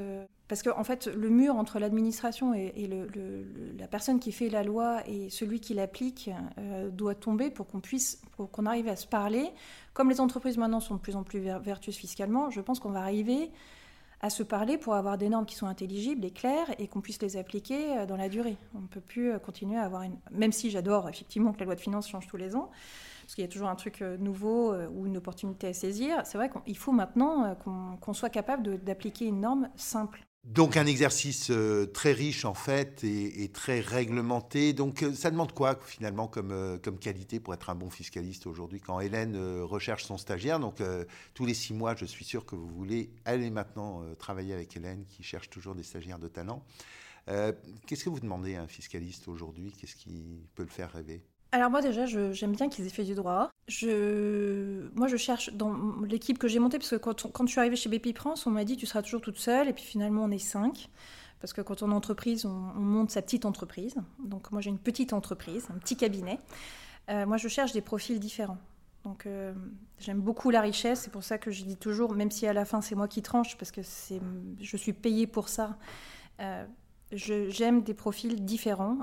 Euh, 0.51 0.57
parce 0.61 0.63
qu'en 0.63 0.79
en 0.79 0.85
fait, 0.85 1.07
le 1.07 1.31
mur 1.31 1.57
entre 1.57 1.79
l'administration 1.79 2.55
et, 2.55 2.89
la 3.79 3.89
personne 3.89 4.19
qui 4.21 4.33
fait 4.33 4.49
la 4.49 4.63
loi 4.63 5.03
et 5.07 5.31
celui 5.31 5.61
qui 5.61 5.75
l'applique 5.75 6.31
doit 6.93 7.15
tomber 7.15 7.51
pour 7.51 7.67
qu'on 7.67 7.81
puisse, 7.81 8.21
pour 8.37 8.51
qu'on 8.51 8.67
arrive 8.67 8.89
à 8.89 8.97
se 8.97 9.07
parler. 9.07 9.51
Comme 9.95 10.11
les 10.11 10.21
entreprises 10.21 10.59
maintenant 10.59 10.81
sont 10.81 10.97
de 10.97 11.01
plus 11.01 11.17
en 11.17 11.23
plus 11.23 11.41
vertueuses 11.41 11.97
fiscalement, 11.97 12.51
je 12.51 12.61
pense 12.61 12.81
qu'on 12.81 12.91
va 12.91 13.01
arriver 13.01 13.51
à 14.21 14.29
se 14.29 14.43
parler 14.43 14.77
pour 14.77 14.95
avoir 14.95 15.17
des 15.17 15.29
normes 15.29 15.47
qui 15.47 15.55
sont 15.55 15.67
intelligibles 15.67 16.25
et 16.25 16.31
claires 16.31 16.67
et 16.79 16.89
qu'on 16.89 17.01
puisse 17.01 17.23
les 17.23 17.37
appliquer 17.37 18.05
dans 18.07 18.17
la 18.17 18.29
durée. 18.29 18.57
On 18.75 18.81
ne 18.81 18.87
peut 18.87 19.01
plus 19.01 19.39
continuer 19.39 19.79
à 19.79 19.85
avoir 19.85 20.03
une... 20.03 20.19
Même 20.31 20.53
si 20.53 20.71
j'adore 20.71 21.09
effectivement 21.09 21.53
que 21.53 21.61
la 21.61 21.65
loi 21.67 21.75
de 21.75 21.81
finances 21.81 22.09
change 22.09 22.27
tous 22.27 22.37
les 22.37 22.55
ans, 22.55 22.71
parce 23.31 23.37
qu'il 23.37 23.43
y 23.43 23.47
a 23.47 23.51
toujours 23.51 23.69
un 23.69 23.77
truc 23.77 24.03
euh, 24.03 24.17
nouveau 24.17 24.73
euh, 24.73 24.89
ou 24.89 25.07
une 25.07 25.17
opportunité 25.17 25.69
à 25.69 25.73
saisir. 25.73 26.21
C'est 26.25 26.37
vrai 26.37 26.51
qu'il 26.51 26.77
faut 26.77 26.91
maintenant 26.91 27.45
euh, 27.45 27.55
qu'on 28.01 28.13
soit 28.13 28.29
capable 28.29 28.83
d'appliquer 28.83 29.27
une 29.27 29.41
norme 29.41 29.71
simple. 29.77 30.27
Donc 30.45 30.77
un 30.77 30.87
exercice 30.87 31.53
très 31.95 32.13
riche 32.13 32.45
en 32.45 32.55
fait 32.55 33.05
et, 33.05 33.51
très 33.53 33.81
réglementé. 33.81 34.73
Donc 34.73 35.05
ça 35.15 35.31
demande 35.31 35.53
quoi 35.53 35.79
finalement 35.85 36.27
comme, 36.27 36.81
comme 36.83 36.99
qualité 36.99 37.39
pour 37.39 37.55
être 37.55 37.71
un 37.71 37.75
bon 37.75 37.91
fiscaliste 37.91 38.47
aujourd'hui 38.47 38.81
Quand 38.81 39.01
Hélène 39.01 39.37
recherche 39.63 40.05
son 40.05 40.19
stagiaire, 40.19 40.59
donc 40.59 40.83
tous 41.35 41.47
les 41.47 41.55
six 41.55 41.73
mois, 41.73 41.95
je 41.95 42.05
suis 42.05 42.25
sûr 42.25 42.47
que 42.47 42.57
vous 42.57 42.69
voulez 42.69 43.11
aller 43.25 43.51
maintenant 43.51 44.03
travailler 44.19 44.53
avec 44.53 44.77
Hélène 44.77 45.05
qui 45.05 45.23
cherche 45.23 45.51
toujours 45.51 45.75
des 45.75 45.85
stagiaires 45.85 46.19
de 46.19 46.29
talent. 46.29 46.65
Qu'est-ce 47.27 48.05
que 48.05 48.11
vous 48.11 48.21
demandez 48.21 48.57
à 48.57 48.63
un 48.63 48.67
fiscaliste 48.67 49.29
aujourd'hui? 49.29 49.73
Qu'est-ce 49.79 49.95
qui 49.95 50.49
peut 50.55 50.65
le 50.65 50.69
faire 50.69 50.91
rêver? 50.91 51.23
Alors 51.53 51.71
moi 51.71 51.83
déjà, 51.83 52.07
j'aime 52.07 52.53
bien 52.53 52.69
qu'ils 52.69 52.87
aient 52.87 52.91
fait 52.91 53.05
du 53.05 53.15
droit. 53.15 53.50
Moi, 54.95 55.09
je 55.09 55.17
cherche 55.17 55.53
dans 55.53 55.75
l'équipe 56.03 56.39
que 56.39 56.49
j'ai 56.49 56.59
montée, 56.59 56.79
parce 56.79 56.91
que 56.91 56.97
quand, 56.97 57.31
quand, 57.33 57.47
je 57.47 57.51
suis 57.53 57.61
arrivée 57.61 57.77
chez 57.77 57.89
BP 57.89 58.17
France, 58.17 58.47
on 58.47 58.51
m'a 58.51 58.65
dit 58.65 58.77
tu 58.77 58.87
seras 58.87 59.03
toujours 59.03 59.21
toute 59.21 59.39
seule, 59.39 59.69
et 59.69 59.73
puis 59.73 59.85
finalement 59.85 60.25
on 60.25 60.31
est 60.31 60.39
cinq. 60.39 60.89
Parce 61.41 61.53
que 61.53 61.63
quand 61.63 61.83
on 61.83 61.91
est 61.91 61.95
entreprise, 61.95 62.45
on, 62.45 62.51
monte 62.51 63.11
sa 63.11 63.23
petite 63.23 63.45
entreprise. 63.47 63.97
Donc 64.23 64.53
moi 64.53 64.61
j'ai 64.61 64.71
une 64.71 64.79
petite 64.79 65.13
entreprise, 65.13 65.67
un 65.75 65.79
petit 65.79 65.97
cabinet. 65.97 66.39
Euh, 67.09 67.27
moi 67.27 67.39
je 67.39 67.49
cherche 67.49 67.73
des 67.73 67.81
profils 67.81 68.21
différents. 68.21 68.59
Donc 69.05 69.25
euh, 69.25 69.55
j'aime 69.99 70.21
beaucoup 70.21 70.51
la 70.51 70.61
richesse, 70.61 71.01
c'est 71.01 71.11
pour 71.11 71.25
ça 71.25 71.39
que 71.39 71.51
je 71.51 71.65
dis 71.65 71.77
toujours, 71.77 72.15
même 72.15 72.31
si 72.31 72.47
à 72.47 72.53
la 72.53 72.67
fin 72.67 72.83
c'est 72.83 72.95
moi 72.95 73.09
qui 73.09 73.23
tranche, 73.23 73.57
parce 73.57 73.71
que 73.71 73.81
je 73.81 74.77
suis 74.77 74.93
payée 74.93 75.27
pour 75.27 75.49
ça. 75.49 75.79
Euh, 76.41 76.67
j'aime 77.13 77.83
des 77.83 77.95
profils 77.95 78.45
différents, 78.45 78.99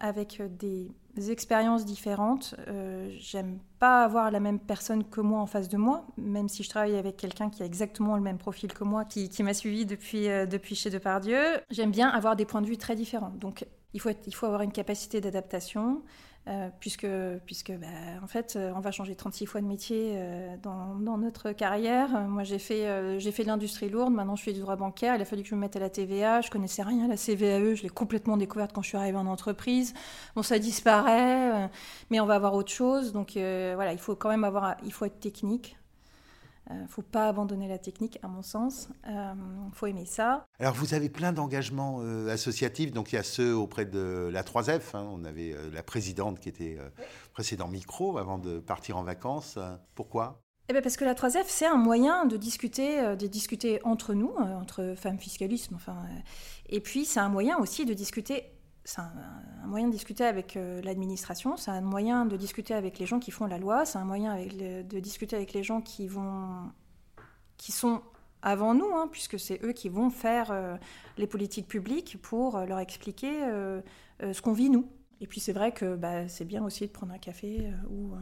avec 0.00 0.42
des, 0.58 0.90
expériences 1.16 1.84
différentes. 1.84 2.54
Euh, 2.68 3.10
j'aime 3.18 3.58
pas 3.78 4.04
avoir 4.04 4.30
la 4.30 4.40
même 4.40 4.58
personne 4.58 5.04
que 5.04 5.20
moi 5.20 5.40
en 5.40 5.46
face 5.46 5.68
de 5.68 5.76
moi, 5.76 6.06
même 6.16 6.48
si 6.48 6.62
je 6.62 6.68
travaille 6.68 6.96
avec 6.96 7.16
quelqu'un 7.16 7.50
qui 7.50 7.62
a 7.62 7.66
exactement 7.66 8.16
le 8.16 8.22
même 8.22 8.38
profil 8.38 8.72
que 8.72 8.84
moi, 8.84 9.04
qui, 9.04 9.30
m'a 9.42 9.54
suivi 9.54 9.84
depuis, 9.86 10.28
euh, 10.28 10.46
depuis 10.46 10.74
chez 10.74 10.90
Depardieu. 10.90 11.40
J'aime 11.70 11.90
bien 11.90 12.08
avoir 12.08 12.36
des 12.36 12.44
points 12.44 12.62
de 12.62 12.66
vue 12.66 12.78
très 12.78 12.96
différents. 12.96 13.32
Donc 13.38 13.66
il 13.94 14.00
faut, 14.00 14.10
il 14.26 14.34
faut 14.34 14.46
avoir 14.46 14.62
une 14.62 14.72
capacité 14.72 15.20
d'adaptation. 15.20 16.02
Euh, 16.48 16.70
puisque, 16.80 17.06
puisque 17.46 17.70
bah, 17.70 17.86
en 18.20 18.26
fait, 18.26 18.54
euh, 18.56 18.72
on 18.74 18.80
va 18.80 18.90
changer 18.90 19.14
36 19.14 19.46
fois 19.46 19.60
de 19.60 19.66
métier 19.66 20.14
euh, 20.16 20.56
dans, 20.60 21.16
notre 21.16 21.52
carrière. 21.52 22.08
Moi, 22.28 22.42
j'ai 22.42 22.58
fait, 22.58 23.20
fait 23.20 23.44
l'industrie 23.44 23.88
lourde, 23.88 24.12
maintenant 24.12 24.34
je 24.34 24.42
fais 24.42 24.52
du 24.52 24.60
droit 24.60 24.74
bancaire. 24.74 25.14
Il 25.14 25.22
a 25.22 25.24
fallu 25.24 25.44
que 25.44 25.48
je 25.48 25.54
me 25.54 25.60
mette 25.60 25.76
à 25.76 25.78
la 25.78 25.88
TVA. 25.88 26.40
Je 26.40 26.50
connaissais 26.50 26.82
rien 26.82 27.04
à 27.04 27.08
la 27.08 27.16
CVAE, 27.16 27.76
je 27.76 27.82
l'ai 27.84 27.88
complètement 27.88 28.36
découverte 28.36 28.72
quand 28.72 28.82
je 28.82 28.88
suis 28.88 28.98
arrivée 28.98 29.18
en 29.18 29.26
entreprise. 29.26 29.94
Bon, 30.34 30.42
ça 30.42 30.58
disparaît, 30.58 31.70
mais 32.10 32.18
on 32.18 32.26
va 32.26 32.34
avoir 32.34 32.54
autre 32.54 32.72
chose. 32.72 33.12
Donc 33.12 33.32
voilà, 33.34 33.92
il 33.92 33.98
faut 33.98 34.16
quand 34.16 34.30
même 34.30 34.44
avoir, 34.44 34.76
il 34.84 34.92
faut 34.92 35.04
être 35.04 35.20
technique. 35.20 35.76
Il 36.70 36.76
euh, 36.76 36.82
ne 36.82 36.86
faut 36.86 37.02
pas 37.02 37.28
abandonner 37.28 37.68
la 37.68 37.78
technique, 37.78 38.18
à 38.22 38.28
mon 38.28 38.42
sens. 38.42 38.88
Il 39.06 39.10
euh, 39.10 39.70
faut 39.72 39.86
aimer 39.86 40.04
ça. 40.04 40.46
Alors, 40.58 40.74
vous 40.74 40.94
avez 40.94 41.08
plein 41.08 41.32
d'engagements 41.32 41.98
euh, 42.00 42.28
associatifs. 42.28 42.92
Donc, 42.92 43.12
il 43.12 43.16
y 43.16 43.18
a 43.18 43.22
ceux 43.22 43.54
auprès 43.54 43.84
de 43.84 44.30
la 44.32 44.42
3F. 44.42 44.94
Hein. 44.96 45.08
On 45.10 45.24
avait 45.24 45.54
la 45.72 45.82
présidente 45.82 46.38
qui 46.38 46.48
était 46.48 46.78
précédent 47.32 47.68
micro 47.68 48.18
avant 48.18 48.38
de 48.38 48.58
partir 48.60 48.96
en 48.96 49.02
vacances. 49.02 49.58
Pourquoi? 49.94 50.42
Eh 50.68 50.72
bien 50.72 50.82
parce 50.82 50.96
que 50.96 51.04
la 51.04 51.14
3F, 51.14 51.44
c'est 51.48 51.66
un 51.66 51.76
moyen 51.76 52.24
de 52.24 52.36
discuter, 52.36 53.16
de 53.16 53.26
discuter 53.26 53.80
entre 53.84 54.14
nous, 54.14 54.32
entre 54.36 54.94
femmes 54.96 55.18
fiscalisme. 55.18 55.74
Enfin, 55.74 55.96
et 56.68 56.80
puis, 56.80 57.04
c'est 57.04 57.20
un 57.20 57.28
moyen 57.28 57.58
aussi 57.58 57.84
de 57.84 57.94
discuter 57.94 58.44
c'est 58.84 59.00
un, 59.00 59.12
moyen 59.66 59.86
de 59.86 59.92
discuter 59.92 60.24
avec 60.24 60.56
euh, 60.56 60.80
l'administration, 60.82 61.56
c'est 61.56 61.70
un 61.70 61.80
moyen 61.80 62.26
de 62.26 62.36
discuter 62.36 62.74
avec 62.74 62.98
les 62.98 63.06
gens 63.06 63.20
qui 63.20 63.30
font 63.30 63.46
la 63.46 63.58
loi, 63.58 63.84
c'est 63.84 63.98
un 63.98 64.04
moyen 64.04 64.36
de 64.36 65.00
discuter 65.00 65.36
avec 65.36 65.52
les 65.52 65.62
gens 65.62 65.80
qui 65.80 66.08
vont, 66.08 66.70
qui 67.56 67.70
sont 67.72 68.02
avant 68.42 68.74
nous, 68.74 68.92
hein, 68.94 69.08
puisque 69.10 69.38
c'est 69.38 69.64
eux 69.64 69.72
qui 69.72 69.88
vont 69.88 70.10
faire 70.10 70.50
euh, 70.50 70.76
les 71.16 71.28
politiques 71.28 71.68
publiques 71.68 72.20
pour 72.20 72.56
euh, 72.56 72.66
leur 72.66 72.80
expliquer 72.80 73.30
ce 74.20 74.40
qu'on 74.40 74.52
vit 74.52 74.70
nous. 74.70 74.88
Et 75.22 75.26
puis 75.28 75.38
c'est 75.38 75.52
vrai 75.52 75.70
que 75.70 75.94
bah, 75.94 76.26
c'est 76.26 76.44
bien 76.44 76.64
aussi 76.64 76.84
de 76.84 76.90
prendre 76.90 77.12
un 77.12 77.18
café 77.18 77.60
euh, 77.60 77.88
ou 77.88 78.12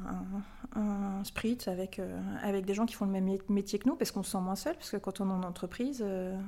un, 0.77 1.25
spritz 1.25 1.67
avec, 1.67 1.99
euh, 1.99 2.21
avec 2.43 2.67
des 2.67 2.75
gens 2.75 2.85
qui 2.85 2.95
font 2.95 3.07
le 3.07 3.11
même 3.11 3.39
métier 3.49 3.79
que 3.79 3.89
nous, 3.89 3.97
parce 3.97 4.11
qu'on 4.11 4.23
se 4.23 4.33
sent 4.33 4.41
moins 4.41 4.55
seul, 4.55 4.75
parce 4.75 4.91
que 4.91 4.99
quand 4.99 5.23
on 5.23 5.31
est 5.31 5.33
en 5.33 5.43
entreprise, 5.43 6.05
euh, 6.07 6.39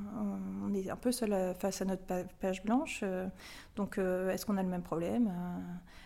on 0.62 0.75
est 0.75 0.91
un 0.91 0.97
peu 0.97 1.11
seul 1.11 1.55
face 1.59 1.81
à 1.81 1.87
notre 1.87 2.05
page 2.38 2.62
blanche. 2.65 3.03
donc 3.77 3.97
est-ce 3.97 4.45
qu'on 4.45 4.59
a 4.59 4.62
le 4.62 4.69
même 4.69 4.83
problème 4.83 5.33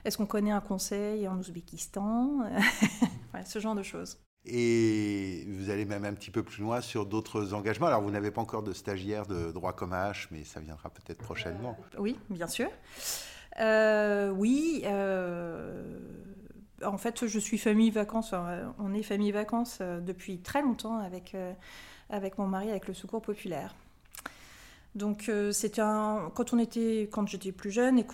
Est-ce 0.04 0.16
qu'on 0.16 0.26
connaît 0.26 0.52
un 0.52 0.60
conseil 0.60 1.26
en 1.26 1.36
Ouzbékistan 1.38 2.48
Ce 3.44 3.58
genre 3.58 3.74
de 3.74 3.82
choses. 3.82 4.18
Et 4.44 5.44
vous 5.48 5.70
allez 5.70 5.84
même 5.84 6.04
un 6.04 6.14
petit 6.14 6.30
peu 6.30 6.44
plus 6.44 6.62
loin 6.62 6.80
sur 6.80 7.04
d'autres 7.04 7.52
engagements. 7.52 7.88
Alors, 7.88 8.00
vous 8.00 8.12
n'avez 8.12 8.30
pas 8.30 8.40
encore 8.40 8.62
de 8.62 8.72
stagiaire 8.72 9.26
de 9.26 9.50
droit 9.50 9.72
comme 9.72 9.90
H, 9.90 10.28
mais 10.30 10.44
ça 10.44 10.60
viendra 10.60 10.88
peut-être 10.88 11.18
prochainement. 11.18 11.76
oui, 11.98 12.16
bien 12.30 12.46
sûr. 12.46 12.68
Euh, 13.60 14.30
oui. 14.30 14.82
Euh, 14.84 15.98
en 16.84 16.98
fait, 16.98 17.26
je 17.26 17.38
suis 17.38 17.58
famille 17.58 17.90
vacances. 17.90 18.34
On 18.78 18.94
est 18.94 19.02
famille 19.02 19.32
vacances 19.32 19.78
euh, 19.80 20.00
depuis 20.00 20.38
très 20.38 20.62
longtemps 20.62 20.98
avec, 20.98 21.36
avec 22.10 22.38
mon 22.38 22.46
mari, 22.46 22.70
avec 22.70 22.86
le 22.88 22.94
Secours 22.94 23.22
populaire. 23.22 23.74
Donc 24.94 25.30
c'était 25.52 25.82
un 25.82 26.32
quand 26.34 26.54
on 26.54 26.58
était 26.58 27.10
quand 27.12 27.28
j'étais 27.28 27.52
plus 27.52 27.70
jeune 27.70 27.98
et 27.98 28.06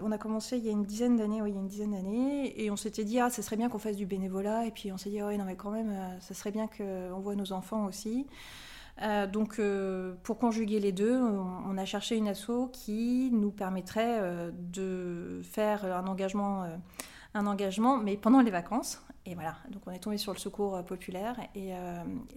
on 0.00 0.10
a 0.12 0.16
commencé 0.16 0.56
il 0.56 0.64
y 0.64 0.70
a 0.70 0.72
une 0.72 0.84
dizaine 0.84 1.18
d'années, 1.18 1.42
oui, 1.42 1.50
il 1.50 1.54
y 1.54 1.58
a 1.58 1.60
une 1.60 1.68
dizaine 1.68 1.90
d'années 1.90 2.58
et 2.58 2.70
on 2.70 2.76
s'était 2.76 3.04
dit 3.04 3.20
ah 3.20 3.28
ça 3.28 3.42
serait 3.42 3.56
bien 3.56 3.68
qu'on 3.68 3.78
fasse 3.78 3.96
du 3.96 4.06
bénévolat 4.06 4.64
et 4.64 4.70
puis 4.70 4.90
on 4.92 4.96
s'est 4.96 5.10
dit 5.10 5.22
oui 5.22 5.36
non 5.36 5.44
mais 5.44 5.56
quand 5.56 5.70
même 5.70 5.94
ça 6.20 6.32
serait 6.32 6.50
bien 6.50 6.68
qu'on 6.68 7.20
voit 7.20 7.34
nos 7.34 7.52
enfants 7.52 7.84
aussi. 7.84 8.26
Euh, 9.00 9.26
donc, 9.26 9.58
euh, 9.58 10.14
pour 10.22 10.38
conjuguer 10.38 10.78
les 10.78 10.92
deux, 10.92 11.18
on, 11.18 11.76
a 11.78 11.84
cherché 11.84 12.16
une 12.16 12.28
asso 12.28 12.68
qui 12.72 13.30
nous 13.32 13.50
permettrait 13.50 14.18
euh, 14.20 14.50
de 14.52 15.40
faire 15.42 15.84
un 15.84 16.06
engagement, 16.06 16.66
un 17.34 17.46
engagement, 17.46 17.96
mais 17.96 18.16
pendant 18.16 18.40
les 18.40 18.50
vacances. 18.50 19.02
Et 19.24 19.34
voilà, 19.34 19.54
donc 19.70 19.82
on 19.86 19.92
est 19.92 20.00
tombé 20.00 20.18
sur 20.18 20.32
le 20.32 20.38
secours 20.38 20.84
populaire 20.84 21.36
et, 21.54 21.72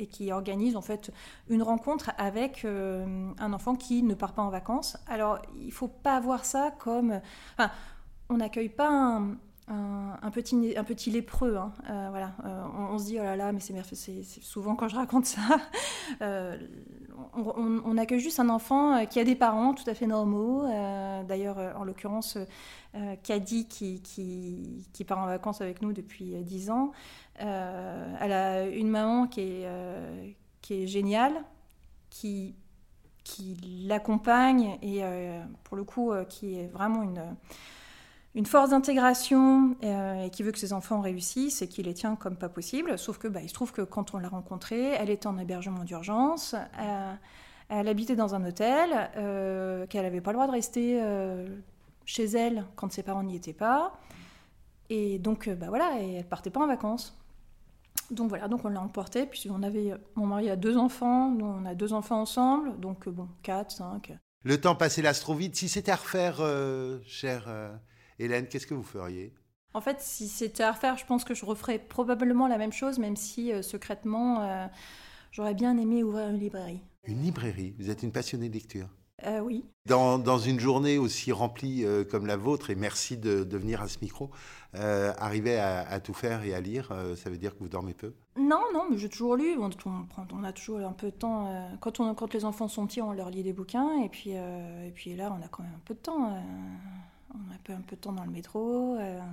qui 0.08 0.32
organise 0.32 0.76
en 0.76 0.84
fait 0.84 1.12
une 1.50 1.64
rencontre 1.64 2.12
avec 2.20 2.64
un 2.64 3.54
enfant 3.54 3.76
qui 3.76 4.04
ne 4.04 4.14
part 4.14 4.34
pas 4.34 4.44
en 4.44 4.52
vacances. 4.52 4.96
Alors, 5.08 5.40
il 5.58 5.72
faut 5.72 5.88
pas 5.88 6.20
voir 6.20 6.46
ça 6.46 6.72
comme, 6.78 7.20
enfin, 7.58 7.72
on 8.30 8.38
n'accueille 8.38 8.70
pas 8.70 8.88
un, 8.88 9.36
un, 9.68 10.32
petit, 10.32 10.76
un 10.78 10.84
petit 10.84 11.10
lépreux. 11.12 11.58
Hein. 11.58 11.72
voilà. 12.10 12.34
On, 12.78 12.98
se 12.98 13.06
dit, 13.06 13.18
oh 13.20 13.24
là 13.24 13.36
là, 13.36 13.52
mais 13.52 13.60
c'est 13.60 14.24
souvent 14.42 14.76
quand 14.76 14.88
je 14.88 14.96
raconte 14.96 15.26
ça. 15.26 15.42
on 17.36 17.94
n'a 17.94 18.06
que 18.06 18.18
juste 18.18 18.40
un 18.40 18.50
enfant 18.50 19.06
qui 19.08 19.20
a 19.20 19.24
des 19.24 19.36
parents 19.36 19.74
tout 19.74 19.90
à 19.90 19.94
fait 19.94 20.08
normaux. 20.08 20.68
D'ailleurs, 21.28 21.58
en 21.78 21.84
l'occurrence, 21.84 22.38
Caddy, 23.24 23.68
qui, 23.68 24.02
qui, 24.02 25.04
part 25.04 25.20
en 25.20 25.26
vacances 25.26 25.62
avec 25.62 25.82
nous 25.82 25.94
depuis 25.94 26.36
10 26.44 26.70
ans, 26.70 26.92
elle 27.38 28.32
a 28.32 28.68
une 28.68 28.90
maman 28.90 29.28
qui 29.28 29.42
est, 29.42 29.68
qui 30.62 30.84
est 30.84 30.88
géniale, 30.88 31.34
qui 32.10 32.56
qui 33.26 33.58
l'accompagne 33.88 34.78
et 34.82 35.04
euh, 35.04 35.44
pour 35.66 35.76
le 35.76 35.84
coup 35.84 36.12
euh, 36.12 36.24
qui 36.24 36.58
est 36.60 36.68
vraiment 36.68 37.02
une, 37.02 37.36
une 38.36 38.46
force 38.46 38.70
d'intégration 38.70 39.76
euh, 39.84 40.26
et 40.26 40.30
qui 40.30 40.44
veut 40.44 40.52
que 40.52 40.60
ses 40.60 40.74
enfants 40.74 41.02
réussissent 41.02 41.62
et 41.62 41.68
qui 41.68 41.82
les 41.82 41.94
tient 41.94 42.16
comme 42.16 42.36
pas 42.36 42.50
possible. 42.50 42.98
Sauf 43.00 43.18
que 43.18 43.28
bah, 43.28 43.40
il 43.42 43.50
se 43.50 43.54
trouve 43.54 43.72
que 43.72 43.82
quand 43.82 44.14
on 44.14 44.20
l'a 44.20 44.30
rencontrée, 44.30 44.92
elle 44.92 45.10
était 45.10 45.28
en 45.28 45.38
hébergement 45.38 45.84
d'urgence, 45.84 46.56
elle 47.70 47.88
habitait 47.88 48.16
dans 48.16 48.36
un 48.36 48.46
hôtel, 48.46 49.10
qu'elle 49.90 50.04
n'avait 50.04 50.22
pas 50.22 50.32
le 50.32 50.36
droit 50.36 50.48
de 50.48 50.52
rester 50.52 51.02
chez 52.06 52.26
elle 52.26 52.66
quand 52.76 52.92
ses 52.92 53.02
parents 53.02 53.24
n'y 53.24 53.36
étaient 53.36 53.54
pas. 53.54 53.98
Et 54.90 55.18
donc, 55.18 55.50
bah 55.50 55.68
voilà, 55.70 56.00
et 56.00 56.14
elle 56.16 56.28
partait 56.28 56.52
pas 56.52 56.62
en 56.62 56.68
vacances. 56.68 57.18
Donc 58.12 58.30
voilà, 58.30 58.48
donc 58.48 58.64
on 58.66 58.70
l'a 58.70 58.82
emporté, 58.82 59.26
puis 59.26 59.50
on 59.50 59.64
avait, 59.64 59.94
mon 60.16 60.28
mari 60.28 60.50
a 60.50 60.56
deux 60.56 60.78
enfants, 60.78 61.32
nous 61.32 61.46
on 61.46 61.66
a 61.66 61.74
deux 61.74 61.94
enfants 61.94 62.22
ensemble, 62.22 62.80
donc 62.80 63.08
euh, 63.08 63.12
bon, 63.12 63.28
quatre, 63.42 63.72
cinq. 63.72 64.14
Le 64.44 64.62
temps 64.62 64.76
passé 64.76 65.02
l'astro 65.02 65.34
vite. 65.34 65.56
Si 65.56 65.68
c'était 65.70 65.92
à 65.92 65.96
refaire, 65.96 66.38
euh, 66.40 67.00
euh, 67.24 67.76
Hélène, 68.20 68.48
qu'est-ce 68.48 68.68
que 68.68 68.74
vous 68.74 68.84
feriez? 68.84 69.34
En 69.74 69.82
fait, 69.82 70.00
si 70.00 70.28
c'était 70.28 70.64
à 70.64 70.72
refaire, 70.72 70.98
je 70.98 71.06
pense 71.06 71.24
que 71.24 71.34
je 71.34 71.46
referais 71.46 71.80
probablement 71.80 72.48
la 72.48 72.58
même 72.58 72.72
chose, 72.72 72.98
même 72.98 73.18
si 73.18 73.52
secrètement, 73.62 74.70
j'aurais 75.32 75.54
bien 75.54 75.78
aimé 75.78 76.02
ouvrir 76.02 76.30
une 76.30 76.40
librairie. 76.40 76.82
Une 77.04 77.22
librairie? 77.22 77.76
Vous 77.78 77.90
êtes 77.90 78.04
une 78.04 78.12
passionnée 78.12 78.48
de 78.48 78.54
lecture? 78.54 78.88
Euh, 79.26 79.40
oui. 79.40 79.64
Dans, 79.86 80.20
dans, 80.20 80.38
une 80.38 80.60
journée 80.60 80.98
aussi 80.98 81.32
remplie 81.32 81.86
euh, 81.86 82.04
comme 82.04 82.26
la 82.26 82.36
vôtre, 82.36 82.70
et 82.70 82.76
merci 82.76 83.18
de, 83.18 83.44
de 83.44 83.58
venir 83.58 83.82
à 83.82 83.88
ce 83.88 84.00
micro, 84.02 84.30
euh, 84.76 85.14
arriver 85.18 85.58
à, 85.58 85.88
à, 85.88 86.00
tout 86.00 86.14
faire 86.14 86.44
et 86.44 86.54
à 86.54 86.60
lire, 86.60 86.94
ça 87.16 87.30
veut 87.30 87.38
dire 87.38 87.54
que 87.54 87.60
vous 87.60 87.70
dormez 87.70 87.94
peu? 87.94 88.14
Non, 88.38 88.62
non, 88.74 88.86
mais 88.90 88.98
j'ai 88.98 89.08
toujours 89.08 89.38
lu. 89.38 89.58
On, 89.58 89.70
on, 90.34 90.44
a 90.44 90.52
toujours 90.52 90.80
un 90.80 90.92
peu 90.92 91.08
de 91.08 91.16
temps. 91.16 91.78
quand, 91.80 92.00
on, 92.00 92.14
quand 92.14 92.34
les 92.34 92.44
enfants 92.44 92.68
sont 92.68 92.86
petits, 92.88 93.02
on 93.02 93.14
leur 93.14 93.30
lit 93.30 93.44
des 93.44 93.54
bouquins, 93.54 94.02
et 94.04 94.10
puis, 94.10 94.32
et 94.32 94.92
puis 94.94 95.16
là, 95.16 95.36
on 95.38 95.44
a 95.44 95.48
quand 95.48 95.64
même 95.64 95.74
un 95.76 95.84
peu 95.86 95.94
de 95.94 96.00
temps. 96.00 96.38
On 97.34 97.52
a 97.52 97.56
un 97.56 97.60
peu, 97.64 97.74
un 97.74 97.82
peu 97.82 97.96
de 97.96 98.02
temps 98.02 98.14
dans 98.14 98.24
le 98.24 98.32
métro. 98.32 98.96
Hein, 99.00 99.26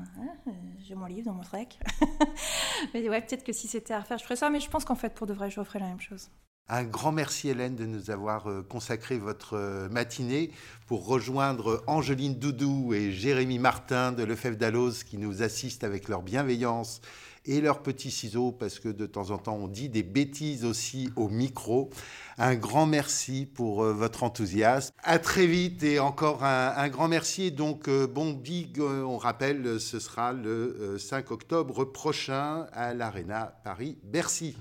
j'ai 0.78 0.94
mon 0.94 1.06
livre 1.06 1.26
dans 1.26 1.34
mon 1.34 1.42
sac. 1.42 1.78
mais 2.94 3.08
ouais, 3.08 3.20
peut-être 3.20 3.44
que 3.44 3.52
si 3.52 3.68
c'était 3.68 3.94
à 3.94 4.00
refaire, 4.00 4.18
je 4.18 4.24
ferais 4.24 4.36
ça. 4.36 4.50
Mais 4.50 4.60
je 4.60 4.70
pense 4.70 4.84
qu'en 4.84 4.94
fait, 4.94 5.14
pour 5.14 5.26
de 5.26 5.34
vrai, 5.34 5.50
je 5.50 5.60
referais 5.60 5.78
la 5.78 5.88
même 5.88 6.00
chose. 6.00 6.30
Un 6.74 6.84
grand 6.84 7.12
merci 7.12 7.50
Hélène 7.50 7.74
de 7.74 7.84
nous 7.84 8.10
avoir 8.10 8.48
euh, 8.48 8.62
consacré 8.62 9.18
votre 9.18 9.58
euh, 9.58 9.88
matinée 9.90 10.52
pour 10.86 11.06
rejoindre 11.06 11.82
Angeline 11.86 12.36
Doudou 12.36 12.94
et 12.94 13.12
Jérémy 13.12 13.58
Martin 13.58 14.12
de 14.12 14.22
Lefebvre 14.22 14.56
d'Alloz 14.56 15.04
qui 15.04 15.18
nous 15.18 15.42
assistent 15.42 15.84
avec 15.84 16.08
leur 16.08 16.22
bienveillance 16.22 17.02
et 17.44 17.60
leurs 17.60 17.82
petits 17.82 18.12
ciseaux 18.12 18.52
parce 18.52 18.78
que 18.78 18.88
de 18.88 19.04
temps 19.04 19.32
en 19.32 19.38
temps 19.38 19.56
on 19.56 19.68
dit 19.68 19.90
des 19.90 20.04
bêtises 20.04 20.64
aussi 20.64 21.10
au 21.16 21.28
micro. 21.28 21.90
Un 22.38 22.54
grand 22.54 22.86
merci 22.86 23.44
pour 23.44 23.82
euh, 23.82 23.92
votre 23.92 24.22
enthousiasme. 24.22 24.94
À 25.02 25.18
très 25.18 25.46
vite 25.46 25.82
et 25.82 25.98
encore 25.98 26.42
un, 26.42 26.88
grand 26.88 27.08
merci. 27.08 27.50
donc 27.52 27.90
bon 27.90 28.32
big, 28.32 28.80
on 28.80 29.18
rappelle, 29.18 29.78
ce 29.78 29.98
sera 29.98 30.32
le 30.32 30.96
5 30.98 31.32
octobre 31.32 31.84
prochain 31.84 32.66
à 32.72 32.94
l'Arena 32.94 33.60
Paris-Bercy. 33.62 34.56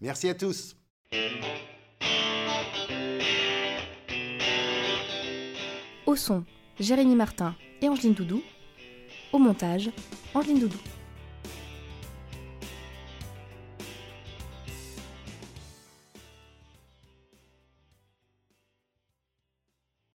Merci 0.00 0.28
à 0.28 0.34
tous. 0.34 0.76
Au 6.06 6.14
son, 6.14 6.44
Jérémy 6.78 7.14
Martin 7.14 7.54
et 7.82 7.88
Angeline 7.88 8.14
Doudou. 8.14 8.42
Au 9.32 9.38
montage, 9.38 9.90
Angeline 10.34 10.60
Doudou. 10.60 10.78